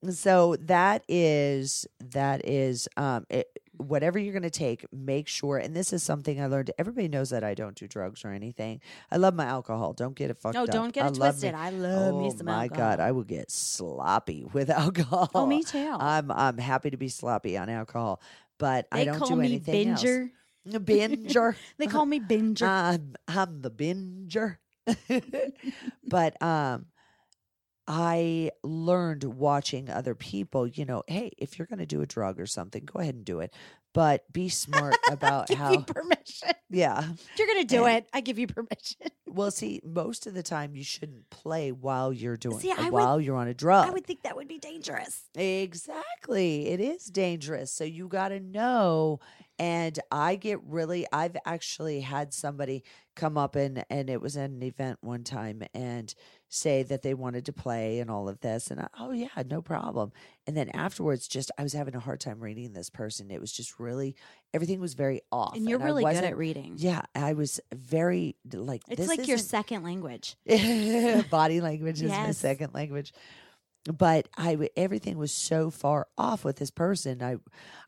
[0.10, 5.76] So that is that is um it, whatever you're going to take make sure and
[5.76, 8.80] this is something i learned everybody knows that i don't do drugs or anything
[9.12, 11.34] i love my alcohol don't get it fucked No, up don't get I it love
[11.36, 11.54] twisted.
[11.54, 12.78] me- I love oh me some my alcohol.
[12.90, 15.96] god i will get sloppy with alcohol Oh, me too.
[16.00, 18.22] i'm i'm happy to be sloppy on alcohol
[18.60, 20.04] but i don't call do me anything else.
[20.04, 20.30] binger.
[20.68, 22.68] binger They call me binger.
[22.68, 24.58] I'm I'm the binger.
[26.08, 26.86] but um
[27.88, 32.40] I learned watching other people, you know, hey, if you're going to do a drug
[32.40, 33.54] or something, go ahead and do it.
[33.94, 36.50] But be smart about give how you permission.
[36.70, 37.00] yeah.
[37.00, 38.98] If you're gonna do And- it, I give you permission.
[39.30, 42.94] Well, see, most of the time you shouldn't play while you're doing See, I would-
[42.94, 43.88] while you're on a drug.
[43.88, 45.24] I would think that would be dangerous.
[45.36, 46.68] Exactly.
[46.68, 47.72] It is dangerous.
[47.72, 49.20] So you got to know.
[49.60, 52.84] And I get really, I've actually had somebody
[53.16, 56.14] come up and, and it was at an event one time and
[56.50, 58.72] say that they wanted to play and all of this.
[58.72, 60.12] And I, oh, yeah, no problem.
[60.46, 63.32] And then afterwards, just, I was having a hard time reading this person.
[63.32, 64.16] It was just really,
[64.54, 65.56] everything was very off.
[65.56, 66.76] And you're I really good at reading.
[66.78, 67.02] Yeah.
[67.14, 70.36] I was very, like, It's like your second language.
[71.30, 73.14] body language is my second language
[73.98, 77.38] but I, everything was so far off with this person i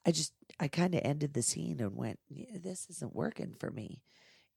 [0.05, 3.69] i just i kind of ended the scene and went yeah, this isn't working for
[3.69, 4.01] me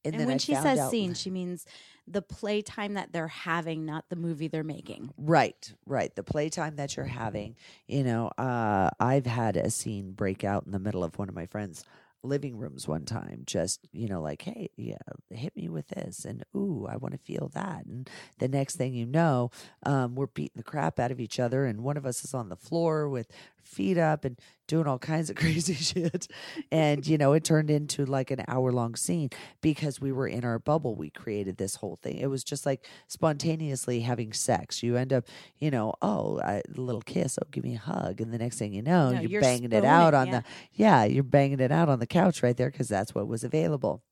[0.05, 1.67] and, And, when I she says out- scene, she means
[2.07, 5.13] the playtime that they're having, not the movie they're making.
[5.17, 7.55] right right the playtime that you're having
[7.87, 11.35] you know uh i've had a scene break out in the middle of one of
[11.35, 11.85] my friends
[12.25, 14.97] living rooms one time just you know like hey yeah
[15.31, 18.95] hit me with this and ooh i want to feel that and the next thing
[18.95, 19.51] you know
[19.85, 22.49] um, we're beating the crap out of each other and one of us is on
[22.49, 23.29] the floor with
[23.61, 24.39] feet up and
[24.73, 26.27] doing all kinds of crazy shit.
[26.71, 29.29] And you know it turned into like an hour long scene
[29.61, 30.95] because we were in our bubble.
[30.95, 32.17] We created this whole thing.
[32.17, 34.83] It was just like spontaneously having sex.
[34.83, 35.27] You end up
[35.59, 38.23] you know oh a little kiss oh give me a hug.
[38.23, 40.43] And the next thing you know No, you're, you're banging it out on the
[40.73, 44.03] yeah you're banging it out on the couch right there because that's what was available.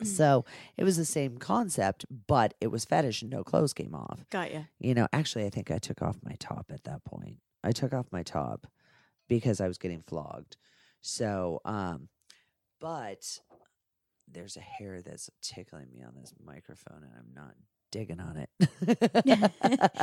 [0.00, 0.06] Mm.
[0.06, 0.46] so
[0.78, 4.24] it was the same concept but it was fetish and no clothes came off.
[4.30, 4.64] Got you.
[4.80, 7.36] you know, actually, I think I took off my top at that point.
[7.62, 8.66] I took off my top
[9.32, 10.58] because I was getting flogged.
[11.00, 12.08] So, um,
[12.80, 13.40] but
[14.30, 17.54] there's a hair that's tickling me on this microphone, and I'm not
[17.90, 18.50] digging on it.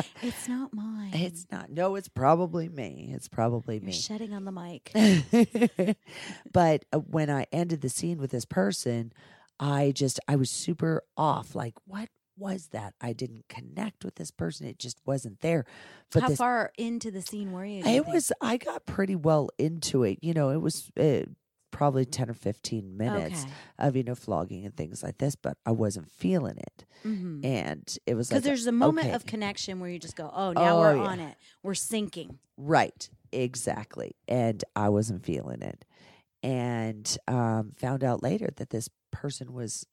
[0.21, 1.11] It's not mine.
[1.13, 1.69] It's not.
[1.69, 3.11] No, it's probably me.
[3.13, 3.91] It's probably You're me.
[3.91, 4.91] shedding on the mic.
[6.51, 9.13] but uh, when I ended the scene with this person,
[9.59, 11.55] I just I was super off.
[11.55, 12.09] Like, what
[12.39, 12.93] was that?
[13.01, 14.65] I didn't connect with this person.
[14.65, 15.65] It just wasn't there.
[16.11, 17.83] But How this, far into the scene were you?
[17.85, 18.31] it was.
[18.41, 20.19] I got pretty well into it.
[20.21, 21.25] You know, it was uh,
[21.71, 23.53] probably ten or fifteen minutes Okay.
[23.77, 27.45] of you know flogging and things like this, but I wasn't feeling it, Mhm.
[27.45, 29.15] and it was Because like there's a moment okay.
[29.15, 31.03] of connection where you just go, oh, now Oh, we're yeah.
[31.03, 31.35] on it.
[31.61, 32.39] We're sinking.
[32.57, 34.15] Right, exactly.
[34.27, 35.85] And I wasn't feeling it.
[36.41, 39.85] And um, found out later that this person was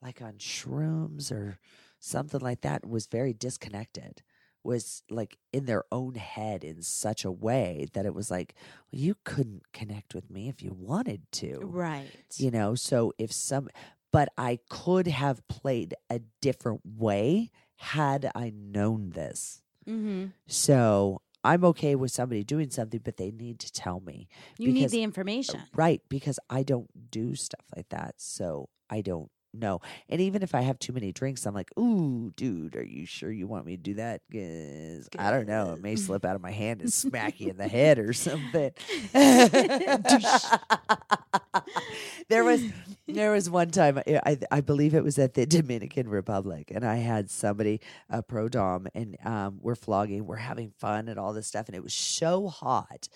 [0.00, 1.58] like on shrooms or
[1.98, 4.22] something like that, was very disconnected,
[4.62, 8.54] was like in their own head in such a way that it was like,
[8.92, 11.60] well, you couldn't connect with me if you wanted to.
[11.62, 12.10] Right.
[12.36, 13.68] You know, so if some,
[14.12, 19.62] but I could have played a different way had I known this.
[19.88, 20.26] mm-hmm.
[20.46, 24.28] So I'm okay with somebody doing something, but they need to tell me.
[24.58, 25.62] You need the information.
[25.74, 26.02] Right.
[26.08, 28.14] Because I don't do stuff like that.
[28.18, 29.80] So I don't know.
[30.08, 33.30] And even if I have too many drinks, I'm like, ooh, dude, are you sure
[33.30, 34.20] you want me to do that?
[34.32, 35.74] 'Cause I don't know.
[35.74, 38.70] It may slip out of my hand and smack you in the head or something.
[42.28, 42.62] there was
[43.06, 46.84] there was one time I, I I believe it was at the Dominican Republic, and
[46.84, 47.80] I had somebody
[48.10, 51.76] a pro dom, and um, we're flogging, we're having fun, and all this stuff, and
[51.76, 53.08] it was so hot,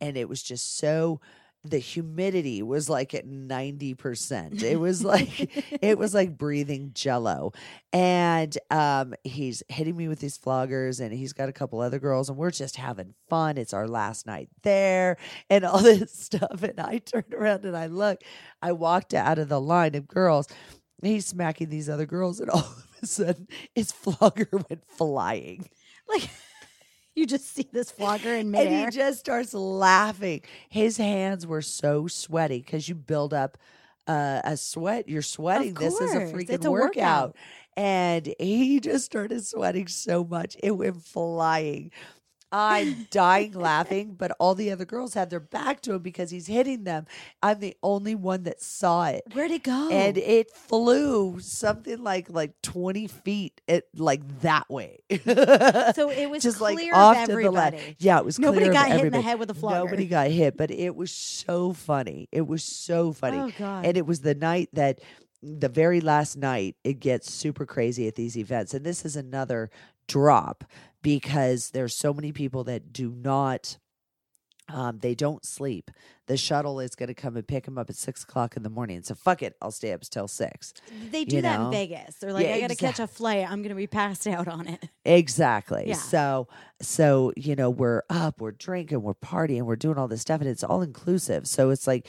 [0.00, 1.20] and it was just so.
[1.64, 4.62] The humidity was like at ninety percent.
[4.62, 5.50] It was like
[5.82, 7.52] it was like breathing jello,
[7.92, 12.28] and um, he's hitting me with these floggers, and he's got a couple other girls,
[12.28, 13.58] and we're just having fun.
[13.58, 15.16] It's our last night there,
[15.50, 16.62] and all this stuff.
[16.62, 18.20] And I turned around and I look,
[18.62, 20.46] I walked out of the line of girls.
[21.02, 25.68] He's smacking these other girls, and all of a sudden, his flogger went flying.
[26.08, 26.28] like
[27.18, 28.84] You just see this flogger in midair.
[28.84, 30.42] and he just starts laughing.
[30.68, 33.58] His hands were so sweaty because you build up
[34.06, 35.08] uh, a sweat.
[35.08, 35.74] You're sweating.
[35.74, 37.34] This is a freaking a workout.
[37.34, 37.36] workout.
[37.76, 40.56] And he just started sweating so much.
[40.62, 41.90] It went flying.
[42.50, 46.46] I'm dying laughing, but all the other girls had their back to him because he's
[46.46, 47.06] hitting them.
[47.42, 49.22] I'm the only one that saw it.
[49.32, 49.88] Where'd it go?
[49.90, 55.00] And it flew something like like 20 feet it like that way.
[55.24, 57.74] so it was just like clear off of to the left.
[57.74, 57.96] everybody.
[57.98, 59.84] Yeah, it was Nobody got hit in the head with a flogger.
[59.84, 62.28] Nobody got hit, but it was so funny.
[62.32, 63.38] It was so funny.
[63.38, 63.84] Oh god.
[63.84, 65.00] And it was the night that
[65.42, 68.74] the very last night it gets super crazy at these events.
[68.74, 69.70] And this is another
[70.08, 70.64] drop
[71.02, 73.78] because there's so many people that do not
[74.70, 75.90] um, they don't sleep.
[76.26, 78.68] The shuttle is going to come and pick them up at six o'clock in the
[78.68, 79.02] morning.
[79.02, 80.74] So fuck it, I'll stay up till six.
[81.10, 81.66] they do you that know?
[81.66, 82.16] in Vegas.
[82.16, 83.50] They're like, Yeah, I got to catch a flight.
[83.50, 84.88] I'm going to be passed out on it.
[85.04, 85.84] Exactly.
[85.86, 85.94] Yeah.
[85.94, 86.48] So
[86.82, 90.50] so you know we're up, we're drinking, we're partying, we're doing all this stuff, and
[90.50, 91.46] it's all inclusive.
[91.46, 92.06] So it's like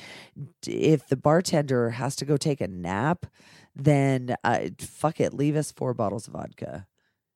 [0.67, 3.25] if the bartender has to go take a nap,
[3.73, 6.87] then uh, fuck it, leave us four bottles of vodka,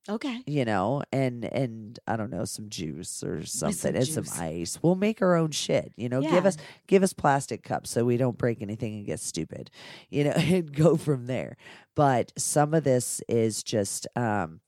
[0.10, 0.42] Okay.
[0.46, 4.40] you know, and and I don't know some juice or something, and some juice.
[4.40, 4.80] ice.
[4.82, 6.22] We'll make our own shit, you know.
[6.22, 9.72] Give us give us plastic cups so we don't break anything and get stupid,
[10.10, 11.56] you know, and go from there.
[11.96, 14.08] But some of this is just.
[14.16, 14.60] um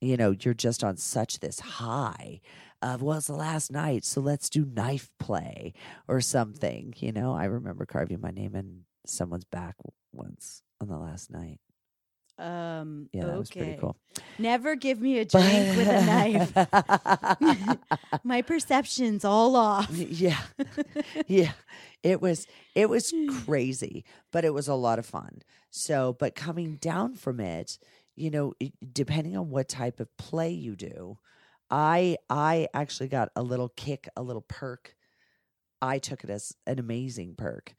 [0.00, 2.40] you know, you're just on such this high
[2.82, 5.72] of, well, it's the last night, so let's do knife play
[6.08, 6.92] or something.
[6.96, 9.76] You know, I remember carving my name in someone's back
[10.12, 11.60] once on the last night.
[12.38, 13.38] Um, Yeah, that okay.
[13.38, 13.96] was pretty cool.
[14.38, 17.78] Never give me a drink with a knife.
[18.24, 19.90] My perception's all off.
[19.92, 20.40] yeah.
[21.26, 21.52] Yeah.
[22.02, 23.12] It was it was
[23.44, 25.42] crazy, but it was a lot of fun.
[25.70, 27.78] So, but coming down from it,
[28.16, 31.18] you know, it- depending on what type of play you do,
[31.70, 34.96] I I actually got a little kick, a little perk.
[35.80, 37.74] I took it as an amazing perk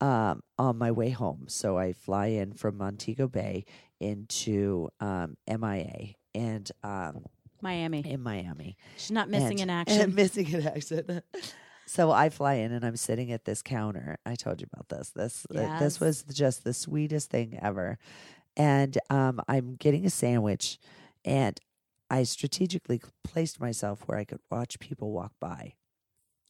[0.00, 1.44] um, on my way home.
[1.48, 3.64] So I fly in from Montego Bay
[4.00, 7.24] into um, MIA and um,
[7.60, 8.00] Miami.
[8.00, 10.14] in Miami She's not missing and action.
[10.14, 11.22] missing in action.
[11.86, 14.18] so I fly in and I'm sitting at this counter.
[14.24, 15.10] I told you about this.
[15.10, 17.98] This uh, this was just the sweetest thing ever.
[18.56, 20.80] And um, I'm getting a sandwich,
[21.24, 21.60] and
[22.10, 25.74] I strategically placed myself where I could watch people walk by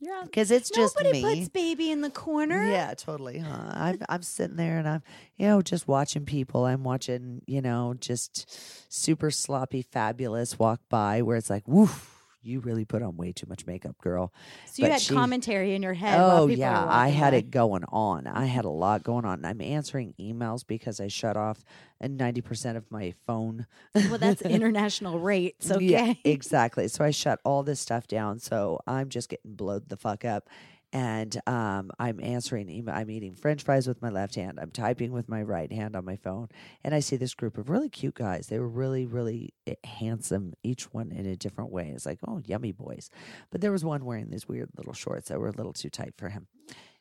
[0.00, 0.22] Yeah.
[0.24, 1.34] because it's just Nobody me.
[1.36, 2.64] puts baby in the corner.
[2.70, 3.38] Yeah, totally.
[3.38, 3.70] Huh?
[3.72, 5.02] I'm I'm sitting there and I'm
[5.36, 6.66] you know just watching people.
[6.66, 12.60] I'm watching you know just super sloppy, fabulous walk by where it's like, woof, you
[12.60, 14.32] really put on way too much makeup, girl.
[14.66, 16.18] So you But had she- commentary in your head.
[16.20, 17.36] while Oh yeah, I had by.
[17.38, 18.26] it going on.
[18.26, 19.44] I had a lot going on.
[19.44, 21.64] I'm answering emails because I shut off
[22.02, 23.66] uh, ninety percent of my phone.
[23.94, 25.70] Well, that's international rates.
[25.70, 25.84] Okay.
[25.84, 26.88] Yeah, exactly.
[26.88, 28.38] So I shut all this stuff down.
[28.38, 30.48] So I'm just getting blowed the fuck up.
[30.92, 32.94] And um, I'm answering email.
[32.94, 34.58] I'm eating French fries with my left hand.
[34.60, 36.48] I'm typing with my right hand on my phone.
[36.82, 38.46] And I see this group of really cute guys.
[38.46, 41.92] They were really, really eh, handsome, each one in a different way.
[41.94, 43.10] It's like, oh, yummy boys.
[43.50, 46.14] But there was one wearing these weird little shorts that were a little too tight
[46.16, 46.46] for him.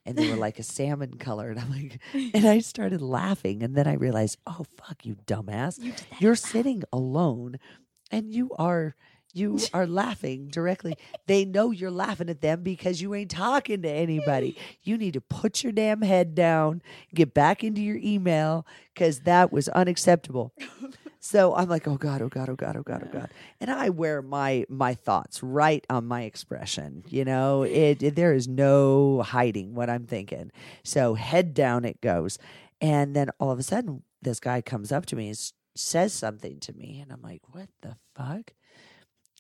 [0.06, 1.50] And they were like a salmon color.
[1.50, 2.00] And I'm like,
[2.34, 3.64] and I started laughing.
[3.64, 5.82] And then I realized, oh, fuck you, dumbass.
[5.82, 7.58] you you're sitting alone
[8.12, 8.96] and you are
[9.34, 10.96] you are laughing directly.
[11.28, 14.58] They know you're laughing at them because you ain't talking to anybody.
[14.84, 16.82] You need to put your damn head down,
[17.14, 20.54] get back into your email because that was unacceptable.
[21.20, 23.90] So I'm like, oh god, oh god, oh god, oh god, oh god, and I
[23.90, 27.04] wear my my thoughts right on my expression.
[27.10, 30.52] You know, it, it- there is no hiding what I'm thinking.
[30.84, 32.38] So head down it goes,
[32.80, 36.60] and then all of a sudden, this guy comes up to me and says something
[36.62, 38.54] to me, and I'm like, what the fuck?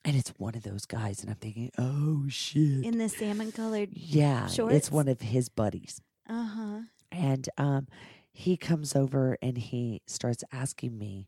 [0.07, 3.89] And it's one of those guys, and I'm thinking, oh shit, in the salmon colored.
[3.91, 6.01] yeah, it's one of his buddies.
[6.29, 6.79] Uh huh.
[7.11, 7.87] And um,
[8.31, 11.27] he comes over and he starts asking me,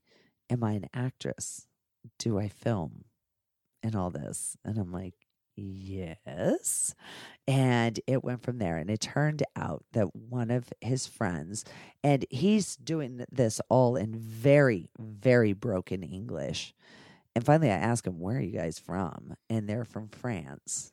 [0.50, 1.68] Am I an actress?
[2.18, 3.04] Do I film?
[3.84, 4.56] And all this.
[4.64, 5.16] And I'm like,
[5.58, 6.96] Yes.
[7.48, 8.78] And it went from there.
[8.78, 11.66] And it turned out that one of his friends,
[12.02, 16.74] and he's doing this all in very, very broken English.
[17.36, 19.36] And finally, I ask him, Where are you guys from?
[19.50, 20.92] And they're from France.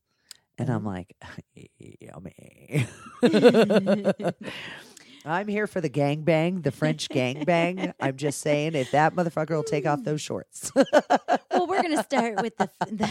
[0.58, 1.14] And I'm like,
[2.00, 2.86] yummy.
[5.26, 7.92] I'm here for the gangbang, the French gangbang.
[8.00, 10.70] I'm just saying, if that motherfucker will take off those shorts.
[11.50, 13.10] Well, we're gonna start with the, the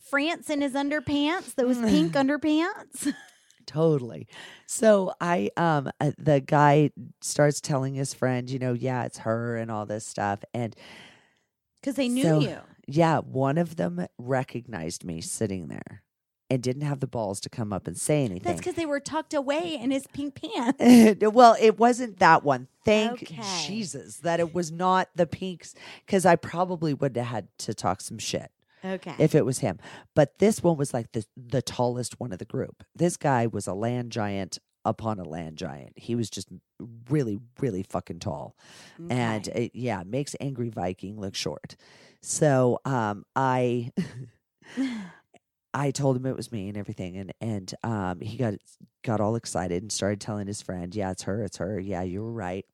[0.00, 3.12] France in his underpants, those pink underpants.
[3.66, 4.26] totally.
[4.66, 9.56] So I, um, uh, the guy starts telling his friend, you know, yeah, it's her
[9.56, 10.74] and all this stuff, and
[11.80, 12.58] Because they knew So- you.
[12.86, 16.02] yeah, one of them recognized me sitting there
[16.50, 18.42] and didn't have the balls to come up and say anything.
[18.42, 21.22] That's because they were tucked away in his pink pants.
[21.32, 22.68] well, it wasn't that one.
[22.84, 23.42] Thank Okay.
[23.66, 25.74] Jesus that it was not the pinks
[26.06, 28.50] because I probably would have had to talk some shit
[28.82, 29.14] Okay.
[29.18, 29.78] if it was him.
[30.14, 32.82] But this one was like the the tallest one of the group.
[32.94, 35.92] This guy was a land giant upon a land giant.
[35.96, 36.48] He was just
[37.10, 38.56] really, really fucking tall,
[39.10, 41.76] and it, yeah, makes angry Viking look short.
[42.22, 43.92] So um, I.
[45.74, 48.54] I told him it was me and everything, and and um, he got
[49.04, 51.78] got all excited and started telling his friend, "Yeah, it's her, it's her.
[51.78, 52.64] Yeah, you were right."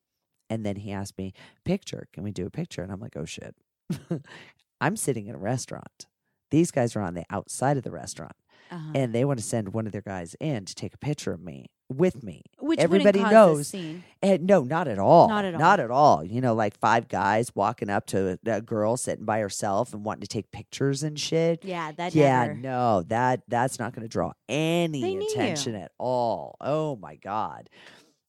[0.49, 1.33] And then he asked me,
[1.65, 2.07] "Picture?
[2.13, 3.57] Can we do a picture?" And I'm like, "Oh shit!"
[4.81, 6.07] I'm sitting in a restaurant.
[6.51, 8.37] These guys are on the outside of the restaurant,
[8.71, 8.93] Uh-huh.
[8.95, 11.41] and they want to send one of their guys in to take a picture of
[11.43, 12.43] me with me.
[12.59, 13.75] Which everybody knows.
[14.23, 15.29] And no, not at all.
[15.29, 15.61] Not at all.
[15.61, 16.25] Not at all.
[16.25, 20.05] You know, like five guys walking up to a, a girl sitting by herself and
[20.05, 21.65] wanting to take pictures and shit.
[21.65, 22.55] Yeah, that yeah, never.
[22.55, 26.57] no, that that's not going to draw any They attention at all.
[26.61, 27.69] Oh my god.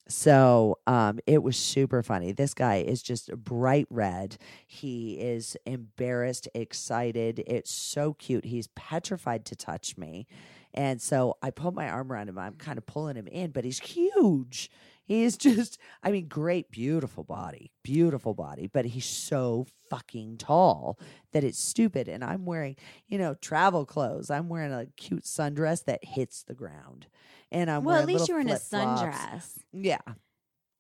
[0.07, 2.31] So, um it was super funny.
[2.31, 4.37] This guy is just bright red.
[4.67, 7.43] He is embarrassed, excited.
[7.47, 8.45] It's so cute.
[8.45, 10.27] He's petrified to touch me.
[10.75, 12.37] And so I put my arm around him.
[12.37, 14.69] I'm kind of pulling him in, but he's huge.
[15.05, 20.99] He is just, I mean, great, beautiful body, beautiful body, but he's so fucking tall
[21.31, 22.09] that it's stupid.
[22.09, 22.75] And I'm wearing,
[23.07, 24.29] you know, travel clothes.
[24.29, 27.07] I'm wearing a cute sundress that hits the ground.
[27.51, 29.59] And I'm well, at least you're in a sundress.
[29.71, 29.99] Yeah.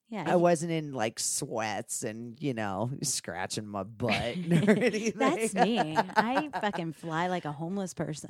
[0.09, 0.23] Yeah.
[0.27, 5.13] I wasn't in like sweats and, you know, scratching my butt or anything.
[5.15, 5.97] That's me.
[5.97, 8.29] I fucking fly like a homeless person.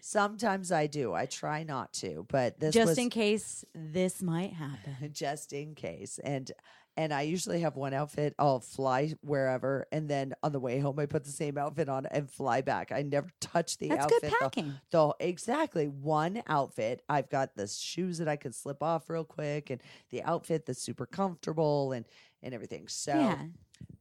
[0.00, 1.12] Sometimes I do.
[1.12, 5.10] I try not to, but this Just was in case this might happen.
[5.12, 6.18] just in case.
[6.22, 6.50] And
[6.96, 8.34] and I usually have one outfit.
[8.38, 12.06] I'll fly wherever, and then on the way home, I put the same outfit on
[12.06, 12.92] and fly back.
[12.92, 14.20] I never touch the That's outfit.
[14.22, 14.74] good packing.
[14.90, 17.02] The, exactly one outfit.
[17.08, 20.82] I've got the shoes that I can slip off real quick, and the outfit that's
[20.82, 22.04] super comfortable, and
[22.42, 22.86] and everything.
[22.88, 23.38] So, yeah.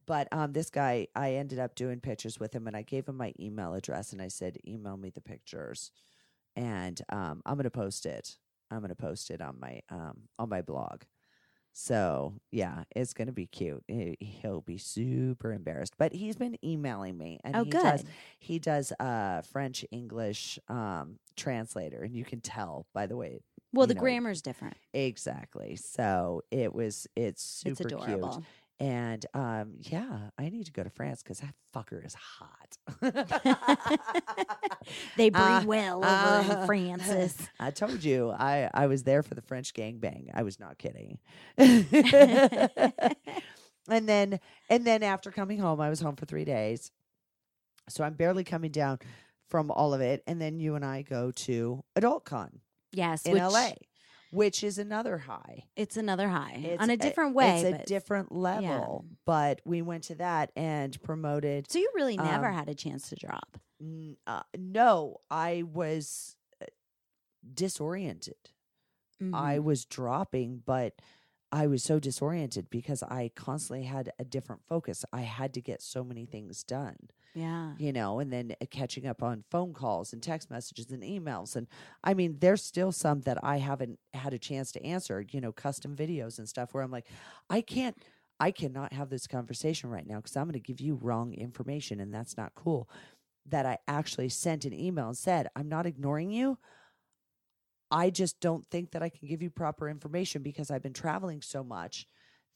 [0.05, 3.17] but um, this guy, I ended up doing pictures with him, and I gave him
[3.17, 5.91] my email address, and I said, email me the pictures,
[6.55, 8.37] and um, I'm gonna post it.
[8.69, 11.03] I'm gonna post it on my um on my blog.
[11.74, 13.84] So yeah, it's gonna be cute.
[13.88, 17.82] He- He'll be super embarrassed, but he's been emailing me, and Oh, he good.
[17.82, 18.03] does
[18.39, 23.39] he does uh French English um translator, and you can tell by the way
[23.74, 24.78] Well, the know, grammar's different.
[24.93, 25.76] exactly.
[25.76, 28.30] So it was it's super It's adorable.
[28.34, 28.45] cute.
[28.80, 32.78] And um, yeah, I need to go to France because that fucker is hot.
[35.15, 37.38] They breed Uh, well over uh, in Francis.
[37.59, 40.30] I told you I I was there for the French gangbang.
[40.34, 41.19] I was not kidding.
[41.57, 42.69] and
[43.88, 46.91] then and then after coming home, I was home for three days.
[47.89, 48.99] So I'm barely coming down
[49.49, 50.24] from all of it.
[50.28, 52.59] And then you and I go to AdultCon
[52.91, 53.71] yes, in which LA,
[54.34, 55.65] which is another high.
[55.75, 57.61] It's another high It's on a different way.
[57.61, 59.05] It's a different level.
[59.25, 61.69] But we went to that and promoted.
[61.71, 63.57] so you really never um, had a chance to drop.
[63.79, 66.65] N- uh, no, I was uh,
[67.53, 68.36] disoriented.
[69.31, 69.63] I Mhm.
[69.63, 71.01] was dropping, but
[71.51, 75.05] I was so disoriented because I constantly had a different focus.
[75.13, 76.97] I had to get so many things done,
[77.34, 77.71] yeah.
[77.77, 81.55] you know, and then uh, catching up on phone calls and text messages and emails.
[81.55, 81.67] And
[82.03, 85.51] I mean, there's still some that I haven't had a chance to answer, you know,
[85.51, 87.07] custom videos and stuff where I'm like,
[87.49, 87.97] I can't,
[88.39, 91.99] I cannot have this conversation right now because I'm going to give you wrong information
[91.99, 92.89] and that's not cool.
[93.47, 96.57] That I actually sent an email and said, I'm not ignoring you.
[97.91, 101.41] I just don't think that I can give you proper information because I've been traveling
[101.41, 102.07] so much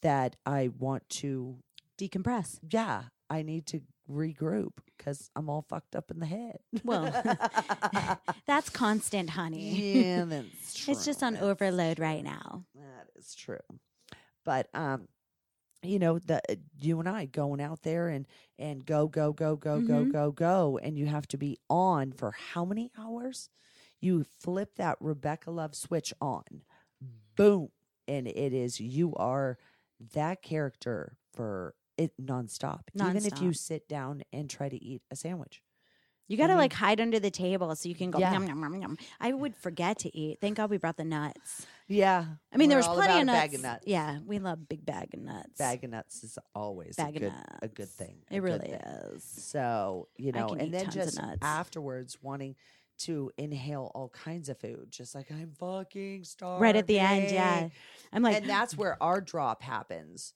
[0.02, 1.58] that I want to,
[2.00, 2.60] Decompress.
[2.72, 6.58] yeah, I need to regroup because I'm all fucked up in the head.
[6.84, 7.12] Well,
[8.48, 10.04] That's constant, honey.
[10.04, 10.92] yeah, that's true.
[10.94, 12.66] it's just on That's- overload right now.
[12.76, 13.60] That is true.
[14.46, 15.08] But um
[15.84, 18.26] you know the uh, you and I going out there and
[18.58, 20.12] and go go go go go Mhm.
[20.12, 23.50] go go and you have to be on for how many hours?
[24.00, 26.44] You flip that Rebecca Love switch on.
[27.36, 27.70] Boom.
[28.08, 29.58] And it is you are
[30.14, 32.82] that character for it nonstop.
[32.96, 35.62] Even if you sit down and try to eat a sandwich.
[36.30, 38.20] You gotta like hide under the table so you can go.
[38.20, 38.34] Yeah.
[38.34, 38.98] Yum, yum, yum, yum.
[39.22, 40.40] I would forget to eat.
[40.42, 41.66] Thank God we brought the nuts.
[41.88, 42.26] Yeah.
[42.54, 43.40] I mean, there was plenty of nuts.
[43.40, 43.84] bag of nuts.
[43.88, 45.58] Yeah, we love big bag of nuts.
[45.58, 48.18] Bag of nuts is always Bag a good a good thing.
[48.30, 48.74] a It good really thing.
[49.14, 49.24] is.
[49.24, 51.38] So, you know, and then just nuts.
[51.42, 52.56] afterwards wanting
[53.00, 56.62] to inhale all kinds of food, just like I'm fucking starving.
[56.62, 57.70] Right at the end, yeah.
[58.12, 60.34] I'm like, and that's where our drop happens.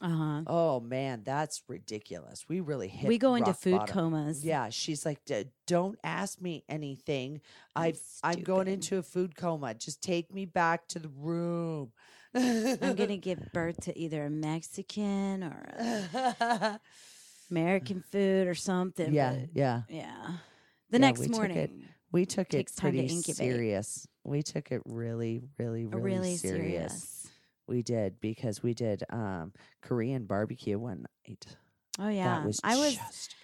[0.00, 0.42] Uh huh.
[0.46, 2.44] Oh man, that's ridiculous.
[2.48, 3.08] We really hit.
[3.08, 3.94] We go into food bottom.
[3.94, 4.44] comas.
[4.44, 7.40] Yeah, she's like, "D- "Don't ask me anything.
[7.74, 9.74] I I'm going into a food coma.
[9.74, 11.92] Just take me back to the room."
[12.34, 16.78] I'm gonna give birth to either a Mexican or
[17.50, 19.12] American food or something.
[19.14, 19.82] yeah, yeah.
[19.88, 20.28] yeah.
[20.90, 24.06] The Yeah, next we took it morning, We took it to pretty serious.
[24.24, 26.92] We took it really, really, really, really serious.
[26.92, 27.17] serious.
[27.68, 29.52] We did because we did um
[29.82, 31.56] Korean barbecue one night.
[31.98, 33.34] Oh yeah, That was I was just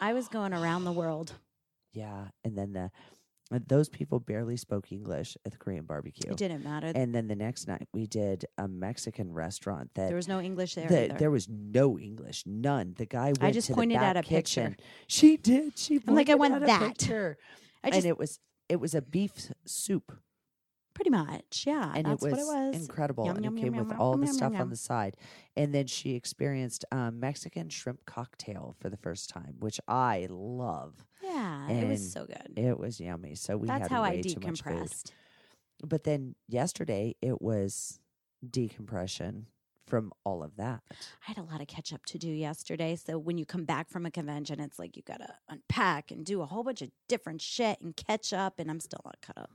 [0.00, 1.32] I was going around the world.
[1.92, 2.90] yeah, and then the
[3.52, 6.32] uh, those people barely spoke English at the Korean barbecue.
[6.32, 6.90] It didn't matter.
[6.94, 10.74] And then the next night we did a Mexican restaurant that there was no English
[10.74, 10.88] there.
[10.88, 12.94] the- there was no English, none.
[12.98, 14.72] The guy went just to the pointed at a kitchen.
[14.72, 14.84] picture.
[15.06, 15.78] She did.
[15.78, 16.98] She I'm like, I pointed want at a that.
[16.98, 17.38] picture.
[17.84, 20.12] I just and it was it was a beef soup,
[20.96, 21.92] pretty much, yeah.
[21.94, 22.76] and that's it was, what it was.
[22.76, 23.26] incredible.
[23.26, 25.16] Yum, and yum, it came yum, with all the stuff on the side.
[25.54, 31.04] And then she experienced um, Mexican shrimp cocktail for the first time, which I love.
[31.22, 32.58] Yeah, it was so good.
[32.58, 33.34] It was yummy.
[33.34, 34.40] So we That's had how I way food.
[34.40, 35.12] decompressed.
[35.84, 38.00] But then yesterday it was
[38.48, 39.48] decompression
[39.86, 40.80] from all of that.
[40.90, 40.94] I
[41.28, 42.96] had a lot of catch up to do yesterday.
[42.96, 46.24] So when you come back from a convention, it's like you got to unpack and
[46.24, 48.58] do a whole bunch of different shit and catch up.
[48.58, 49.50] And I'm still not caught up.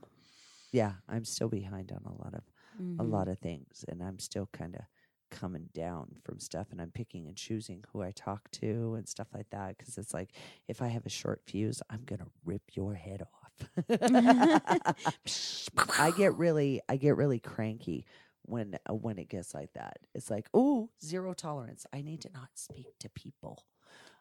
[0.72, 2.42] Yeah, I'm still behind on a lot of
[2.78, 3.10] a Mhm.
[3.10, 4.82] lot of things, and I'm still kind of
[5.30, 9.28] coming down from stuff, and I'm picking and choosing who I talk to and stuff
[9.34, 9.76] like that.
[9.76, 10.34] Because it's like
[10.68, 13.88] if I have a short fuse, I'm gonna rip your head off.
[15.98, 18.06] I get really, I get really cranky
[18.42, 19.98] when uh, when it gets like that.
[20.14, 21.86] It's like, oh, zero tolerance.
[21.92, 23.64] I need to not speak to people.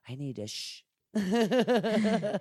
[0.07, 0.83] I need to shh.
[1.13, 2.39] Well,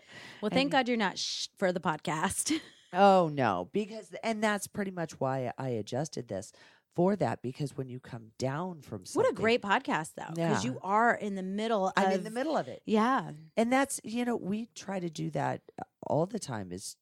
[0.50, 2.58] thank And- God you're not shh for the podcast.
[2.92, 6.52] Oh no, because and that's pretty much why I adjusted this
[6.96, 10.70] for that because when you come down from what a great podcast, though, because Yeah.
[10.72, 11.92] you are in the middle.
[11.96, 15.08] I'm of, in the middle of it, Yeah, and that's you know we try to
[15.10, 16.72] do that uh, all the time.
[16.72, 16.96] Is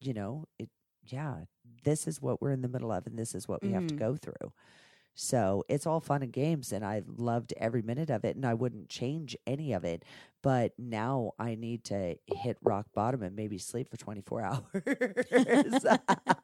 [0.00, 0.70] you know it
[1.06, 1.44] yeah
[1.82, 3.94] this is what we're in the middle of, and this is what we have to
[3.94, 3.98] Mhm.
[3.98, 4.52] go through.
[5.14, 8.54] So it's all fun and games, and I loved every minute of it, and I
[8.54, 10.04] wouldn't change any of it.
[10.42, 14.42] But now I need to hit rock bottom and maybe sleep for 24
[14.74, 15.84] hours.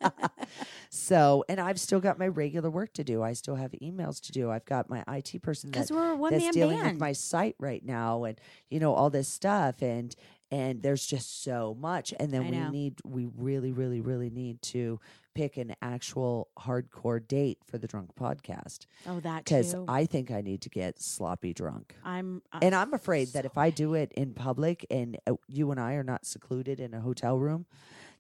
[0.91, 3.23] so, and I've still got my regular work to do.
[3.23, 4.51] I still have emails to do.
[4.51, 6.93] I've got my IT person that, because we're a one that's man dealing band.
[6.93, 8.41] with my site right now, and
[8.71, 10.15] you know all this stuff, and
[10.51, 12.13] and there's just so much.
[12.19, 12.71] And then I we know.
[12.71, 14.99] need, we really, really, really need to
[15.35, 19.75] pick an actual hardcore date for the drunk podcast oh, that because.
[19.89, 21.95] I think I need to get sloppy drunk.
[22.05, 25.71] I'm uh, And I'm afraid that if I do it in public and uh, you
[25.71, 27.67] and I are not secluded in a hotel room,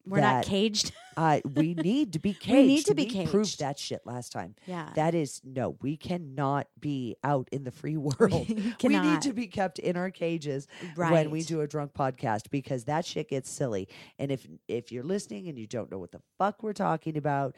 [0.06, 0.92] we're not caged.
[1.16, 2.52] uh, we need to be caged.
[2.52, 3.60] We need to be proved caged.
[3.60, 4.54] that shit last time.
[4.66, 8.48] yeah, That is no, we cannot be out in the free world.
[8.60, 11.12] You we need to be kept in our cages right.
[11.12, 13.88] when we do a drunk podcast because that shit gets silly.
[14.18, 17.56] And if if you're listening and you don't know what the fuck we're talking about,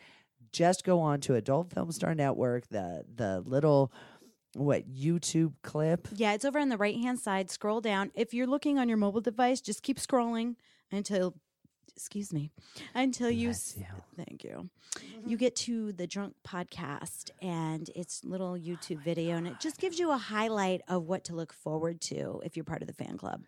[0.52, 3.92] just go on to Adult Film Star Network, the the little
[4.54, 6.08] what YouTube clip.
[6.14, 7.50] Yeah, it's over on the right hand side.
[7.50, 8.10] Scroll down.
[8.14, 10.56] If you're looking on your mobile device, just keep scrolling
[10.90, 11.34] until,
[11.96, 12.50] excuse me,
[12.94, 13.48] until you.
[13.48, 14.24] Bless s- you.
[14.24, 14.68] Thank you.
[14.96, 15.28] Mm-hmm.
[15.28, 19.78] You get to the drunk podcast and it's little YouTube oh video, and it just
[19.78, 22.94] gives you a highlight of what to look forward to if you're part of the
[22.94, 23.42] fan club.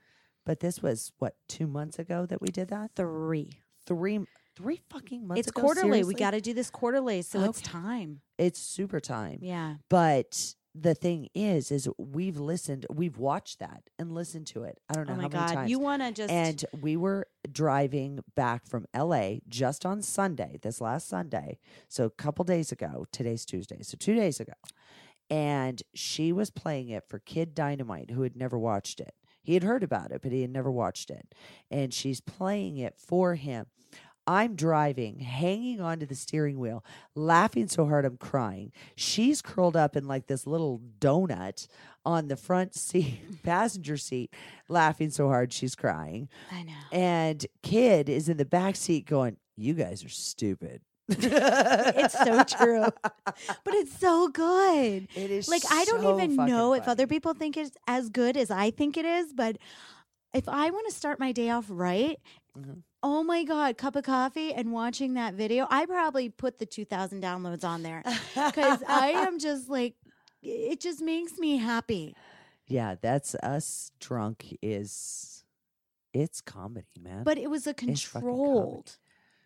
[0.47, 2.91] But this was what two months ago that we did that.
[2.95, 3.51] Three.
[3.87, 4.21] Three
[4.57, 5.41] three fucking months.
[5.41, 5.61] It's ago?
[5.63, 6.05] quarterly.
[6.05, 8.21] We got to do this quarterly, so it's time.
[8.39, 9.39] It's super time.
[9.43, 9.77] Yeah.
[9.89, 14.81] But the thing is, is we've listened, we've watched that and listened to it.
[14.89, 15.55] I don't oh know Oh how my many God.
[15.55, 15.71] times.
[15.71, 16.33] You want to just.
[16.33, 21.59] and we were driving back from LA just on Sunday, this last Sunday.
[21.89, 23.07] So a couple days ago.
[23.13, 23.83] Today's Tuesday.
[23.83, 24.55] So two days ago.
[25.31, 29.15] And she was playing it for Kid Dynamite, who had never watched it.
[29.43, 31.35] He had heard about it, but he had never watched it.
[31.71, 33.67] And she's playing it for him.
[34.27, 38.73] I'm driving, hanging onto the steering wheel, laughing so hard I'm crying.
[38.97, 41.67] She's curled up in like this little donut
[42.07, 44.33] on the front seat, passenger seat,
[44.69, 46.29] laughing so hard she's crying.
[46.51, 46.73] I know.
[46.93, 52.87] And kid is in the back seat going, "You guys are stupid." it's so true.
[53.03, 55.07] But it's so good.
[55.15, 58.39] It is Like I don't so even know if other people think it's as good
[58.39, 59.59] as I think it is, but
[60.33, 62.19] if I want to start my day off right,
[62.59, 62.83] Mhm.
[63.05, 67.23] Oh my god, cup of coffee and watching that video, I probably put the 2000
[67.23, 68.03] downloads on there
[68.35, 69.95] cuz I am just like
[70.43, 72.17] it just makes me happy.
[72.67, 75.45] yeah, that's us drunk is
[76.13, 77.25] it's comedy, man.
[77.25, 78.97] But it was a controlled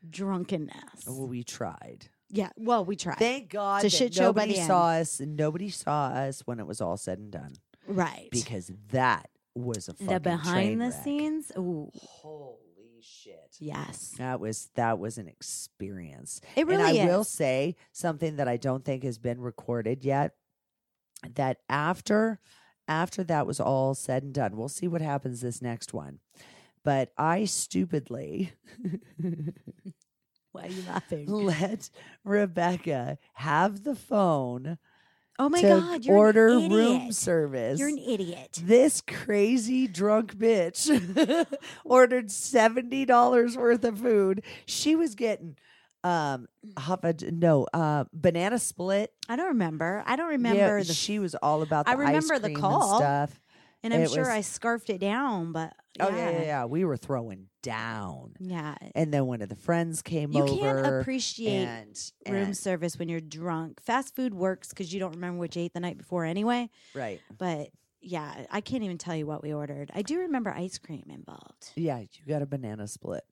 [0.09, 1.07] drunkenness.
[1.07, 2.09] well, we tried.
[2.31, 2.51] Yeah.
[2.57, 3.19] Well, we tried.
[3.19, 5.21] Thank God It's a shit show by nobody the saw us.
[5.21, 7.55] Nobody saw us when it was all said and done
[7.87, 8.29] right.
[8.31, 11.05] because that was a fucking the behind the wreck.
[11.05, 11.51] scenes.
[11.57, 11.91] Ooh.
[11.97, 12.68] Holy
[13.09, 13.57] shit!
[13.59, 14.15] Yes.
[14.19, 16.41] That was that was an experience.
[16.57, 20.35] It really and I will say something that I don't think has been recorded yet.
[21.35, 22.41] That after
[22.87, 26.21] after that was all said and done, we'll see what happens this next one.
[26.85, 28.53] But I stupidly
[30.53, 31.27] Why are you laughing?
[31.29, 31.91] let
[32.25, 34.79] Rebecca have the phone
[35.41, 37.79] Oh my god, you're order room service.
[37.79, 38.61] You're an idiot.
[38.65, 40.89] this crazy drunk bitch
[41.85, 44.43] ordered seventy dollars worth of food.
[44.67, 45.57] She was getting
[46.05, 49.13] um hava- no uh banana split.
[49.29, 50.03] I don't remember.
[50.07, 52.99] I don't Yeah, remember the she was all about the I remember ice the call.
[52.99, 53.41] stuff.
[53.83, 56.65] And I'm it sure was- I scarfed it down, but Oh yeah, yeah, yeah.
[56.65, 58.35] We were throwing down.
[58.39, 58.77] Yeah.
[58.95, 60.53] And then one of the friends came You over.
[60.53, 63.83] You can't appreciate and, room service when you're drunk.
[63.83, 66.71] Fast food works because you don't remember what you ate the night before anyway.
[66.95, 67.21] right.
[67.37, 67.71] But
[68.01, 69.91] yeah, I can't even tell you what we ordered.
[69.93, 71.73] I do remember ice cream involved.
[71.75, 73.25] Yeah, you got a banana split.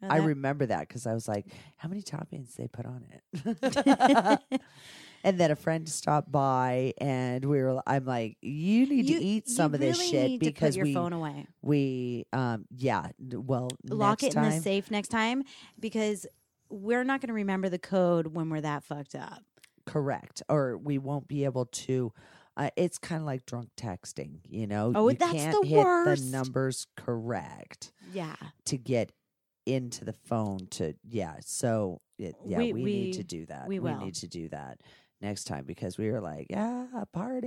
[0.00, 4.40] Well, I remember that because I was like, how many toppings they put on it?
[5.24, 9.24] and then a friend stopped by and we were I'm like, you need You- to
[9.24, 11.46] eat you some of this really shit need to put because your we phone away.
[11.62, 15.42] we um yeah, well Lock next it in the time- safe next time
[15.78, 16.26] because
[16.70, 19.42] we're not going to remember the code when we're that fucked up.
[19.86, 22.12] correct or we won't be able to
[22.56, 24.92] uh, it's kind of like drunk texting, you know.
[24.94, 26.24] Oh, you that's can't the hit worst.
[26.26, 28.36] the numbers correct Yeah.
[28.66, 29.10] to get
[29.64, 31.36] into the phone to yeah.
[31.40, 33.68] So it, yeah, We- we, need we- to do that.
[33.68, 33.96] we will.
[33.98, 34.80] need to do that
[35.22, 37.46] next time because we were like, yeah, party,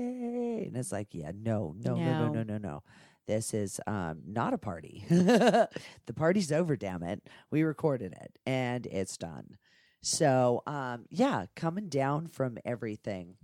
[0.66, 2.44] and it's like, yeah, no, no, no, no, No.
[2.44, 2.84] no, no.
[3.28, 5.04] This is um, not a party.
[5.10, 5.70] the
[6.16, 7.24] party's over, damn it.
[7.50, 9.58] We recorded it and it's done.
[10.02, 13.38] So, um, yeah, coming down from everything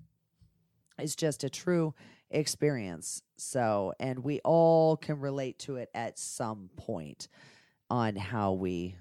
[0.99, 1.95] is just a true
[2.29, 3.23] experience.
[3.37, 7.27] So, and we all can relate to it at some point
[7.89, 8.95] on how we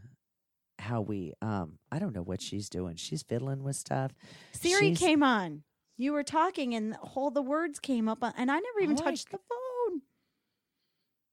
[0.81, 2.97] how we um I don't know what she's doing.
[2.97, 4.13] She's fiddling with stuff.
[4.53, 5.63] Siri She's- came on.
[5.97, 9.05] You were talking and all the words came up on, and I never even Oh,
[9.05, 10.01] touched the phone.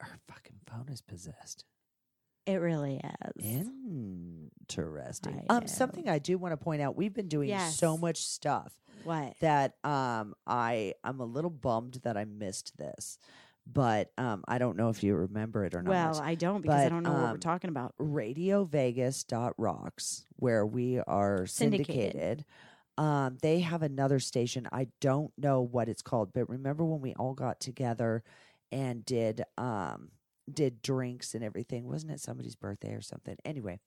[0.02, 1.64] Her fucking phone is possessed.
[2.46, 3.02] It really
[3.40, 3.68] is.
[4.70, 5.46] Interesting.
[5.50, 8.74] I Um something I do want to point out, we've been doing so much stuff
[9.04, 9.34] What?
[9.42, 13.18] that um I I'm a little bummed that I missed this.
[13.72, 15.90] But um I don't know if you remember it or not.
[15.90, 17.94] Well, I don't because I don't know what we're um, talking about.
[18.00, 21.88] radiovegas.rocks where we are Syndicated.
[21.88, 22.46] syndicated.
[22.98, 24.68] Um, they have another station.
[24.72, 28.24] I don't know what it's called, but remember when we all got together
[28.72, 30.10] and did um
[30.52, 31.86] did drinks and everything?
[31.88, 33.36] Wasn't it somebody's birthday or something?
[33.46, 33.80] Anyway,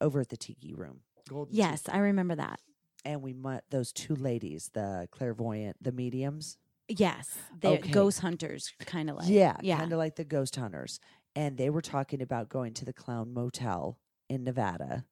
[0.00, 1.00] over at the Tiki Room.
[1.28, 1.96] Golden Yes, Tiki.
[1.96, 2.60] I remember that.
[3.04, 6.56] and we met those two ladies, the clairvoyant, the mediums.
[6.88, 7.90] Yes, they're Okay.
[7.90, 9.78] ghost hunters, kind of like yeah, yeah.
[9.78, 11.00] kind of like the ghost hunters.
[11.36, 15.04] And they were talking about going to the Clown Motel in Nevada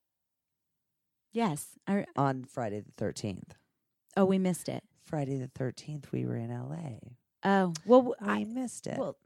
[1.32, 1.78] Yes.
[1.86, 3.50] I, on Friday the 13th.
[4.16, 4.82] oh, we missed it.
[5.04, 6.98] Friday the 13th, we were in LA.
[7.44, 8.98] Oh, well, We I, missed it.
[8.98, 9.18] well,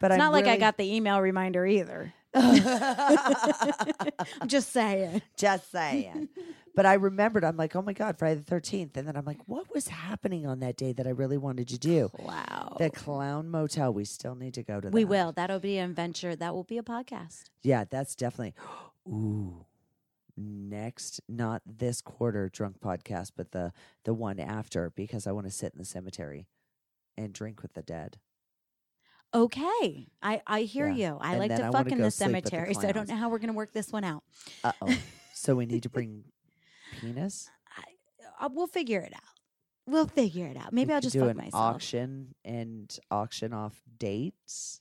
[0.00, 2.14] but it's I'm not like I got the email reminder either.
[2.34, 3.26] I'm
[4.48, 5.22] just saying.
[5.36, 6.28] Just saying.
[6.74, 8.96] but I remembered, I'm like, oh my God, Friday the 13th.
[8.96, 11.78] And then I'm like, what was happening on that day that I really wanted to
[11.78, 12.10] do?
[12.18, 12.76] Wow.
[12.78, 13.92] The Clown Motel.
[13.92, 14.94] We still need to go to that.
[14.94, 15.32] we will.
[15.32, 16.34] That'll be an adventure.
[16.34, 17.44] That will be a podcast.
[17.62, 18.54] Yeah, that's definitely.
[19.08, 19.66] Ooh.
[20.36, 23.72] Next, not this quarter drunk podcast, but the
[24.04, 26.46] the one after, because I want to sit in the cemetery
[27.18, 28.16] and drink with the dead.
[29.34, 30.06] Okay.
[30.22, 31.10] I, I hear Yeah.
[31.12, 31.18] you.
[31.20, 33.16] I And like to I fuck in the with the cemetery, so I don't know
[33.16, 34.22] how we're going to work this one out.
[34.62, 34.94] Uh oh.
[35.34, 36.24] so we need to bring
[37.00, 37.48] penis.
[38.40, 39.20] Uh, we'll figure it out.
[39.86, 40.72] We'll figure it out.
[40.72, 41.54] Maybe We I'll just do fuck an myself.
[41.54, 44.80] auction and auction off dates.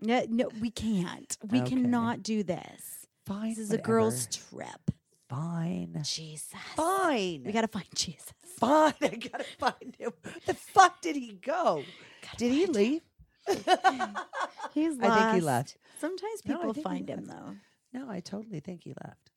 [0.00, 1.36] No, no, we can't.
[1.50, 1.70] We Okay.
[1.70, 3.06] cannot do this.
[3.26, 3.50] Fine.
[3.50, 4.90] This is a girl's trip.
[5.28, 6.02] Fine.
[6.04, 6.48] Jesus.
[6.76, 7.44] Fine.
[7.44, 8.32] We got to find Jesus.
[8.58, 8.94] Fine.
[9.02, 10.12] I gotta find him.
[10.46, 11.82] The fuck did he go?
[12.36, 13.02] Did he leave?
[14.74, 15.76] He's I think he left.
[16.00, 17.56] Sometimes No, I people think he find him though.
[17.92, 19.30] No, I totally think he left.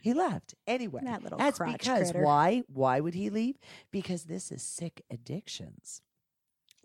[0.00, 0.54] He left.
[0.66, 2.24] Anyway, That little that's crotch because critter.
[2.24, 2.62] why?
[2.72, 3.56] Why would he leave?
[3.90, 6.02] Because this is sick addictions.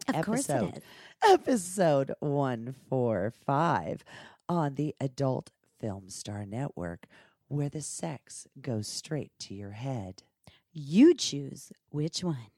[0.07, 0.75] Of course episode.
[0.75, 0.83] it is.
[1.31, 4.03] Episode one four five
[4.47, 7.07] on the Adult Film Star Network,
[7.47, 10.23] where the sex goes straight to your head.
[10.71, 12.51] You choose which one.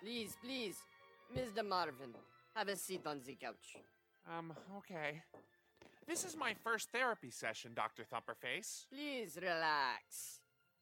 [0.00, 0.76] Please, please,
[1.36, 1.66] Mr.
[1.66, 2.14] Marvin,
[2.54, 3.76] have a seat on the couch.
[4.28, 5.22] Um, okay.
[6.06, 8.02] This is my first therapy session, Dr.
[8.04, 8.86] Thumperface.
[8.90, 10.40] Please relax.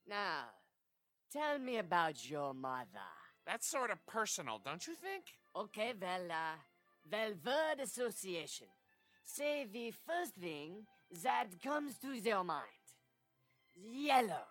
[0.08, 0.46] Now,
[1.32, 3.10] tell me about your mother.
[3.46, 5.24] That's sort of personal, don't you think?
[5.54, 6.56] Okay, well, uh,
[7.10, 8.66] well, word association.
[9.24, 10.86] Say the first thing
[11.22, 12.64] that comes to your mind.
[13.76, 14.46] Yellow.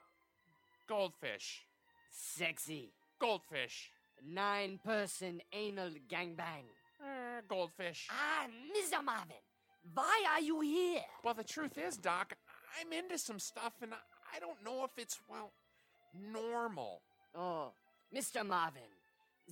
[0.87, 1.65] Goldfish.
[2.09, 2.93] Sexy.
[3.19, 3.91] Goldfish.
[4.27, 6.65] Nine person anal gangbang.
[7.01, 8.07] Uh, goldfish.
[8.11, 9.03] Ah, Mr.
[9.03, 9.35] Marvin,
[9.93, 11.01] why are you here?
[11.23, 12.35] Well, the truth is, Doc,
[12.79, 15.51] I'm into some stuff and I- don't know if it's, well,
[16.31, 17.01] normal.
[17.35, 17.71] Oh,
[18.13, 18.45] Mr.
[18.45, 18.81] Marvin,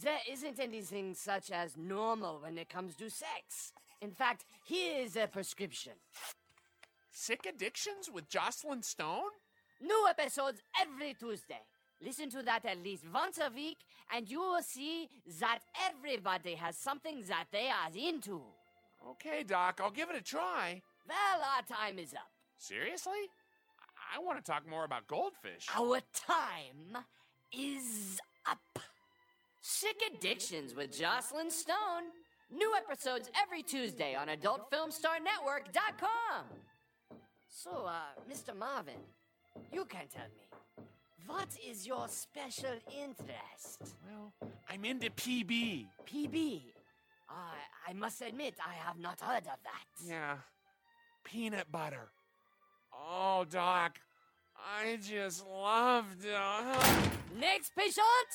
[0.01, 3.73] there isn't anything such as normal when it comes to sex.
[4.01, 5.93] In fact, here is a prescription.
[7.11, 9.31] Sick Addictions with Joclyn Stone?
[9.81, 11.61] New episodes every Tuesday.
[12.03, 13.77] Listen to that at least once a week,
[14.13, 18.41] and you will see that everybody has something that they are into.
[19.09, 20.81] Okay, Doc, I'll give it a try.
[21.07, 22.29] Well, our time is up.
[22.57, 23.29] Seriously?
[24.13, 25.67] I, I want to talk more about goldfish.
[25.75, 26.97] Our time
[27.51, 28.19] is
[28.49, 28.79] up.
[29.61, 32.11] Sick Addictions with Joclyn Stone.
[32.51, 36.45] New episodes every Tuesday on AdultFilmStarNetwork.com.
[37.49, 38.55] So, uh, Mr.
[38.55, 38.99] Marvin,
[39.71, 40.46] you can tell me,
[41.27, 43.95] what is your special interest?
[44.05, 44.33] Well,
[44.69, 45.87] I'm into PB.
[46.09, 46.61] PB.
[47.29, 50.05] I I must admit, I have not heard of that.
[50.05, 50.37] Yeah.
[51.23, 52.09] Peanut butter.
[52.93, 53.99] Oh, Doc,
[54.55, 57.39] I just loved it.
[57.39, 58.31] Next patient!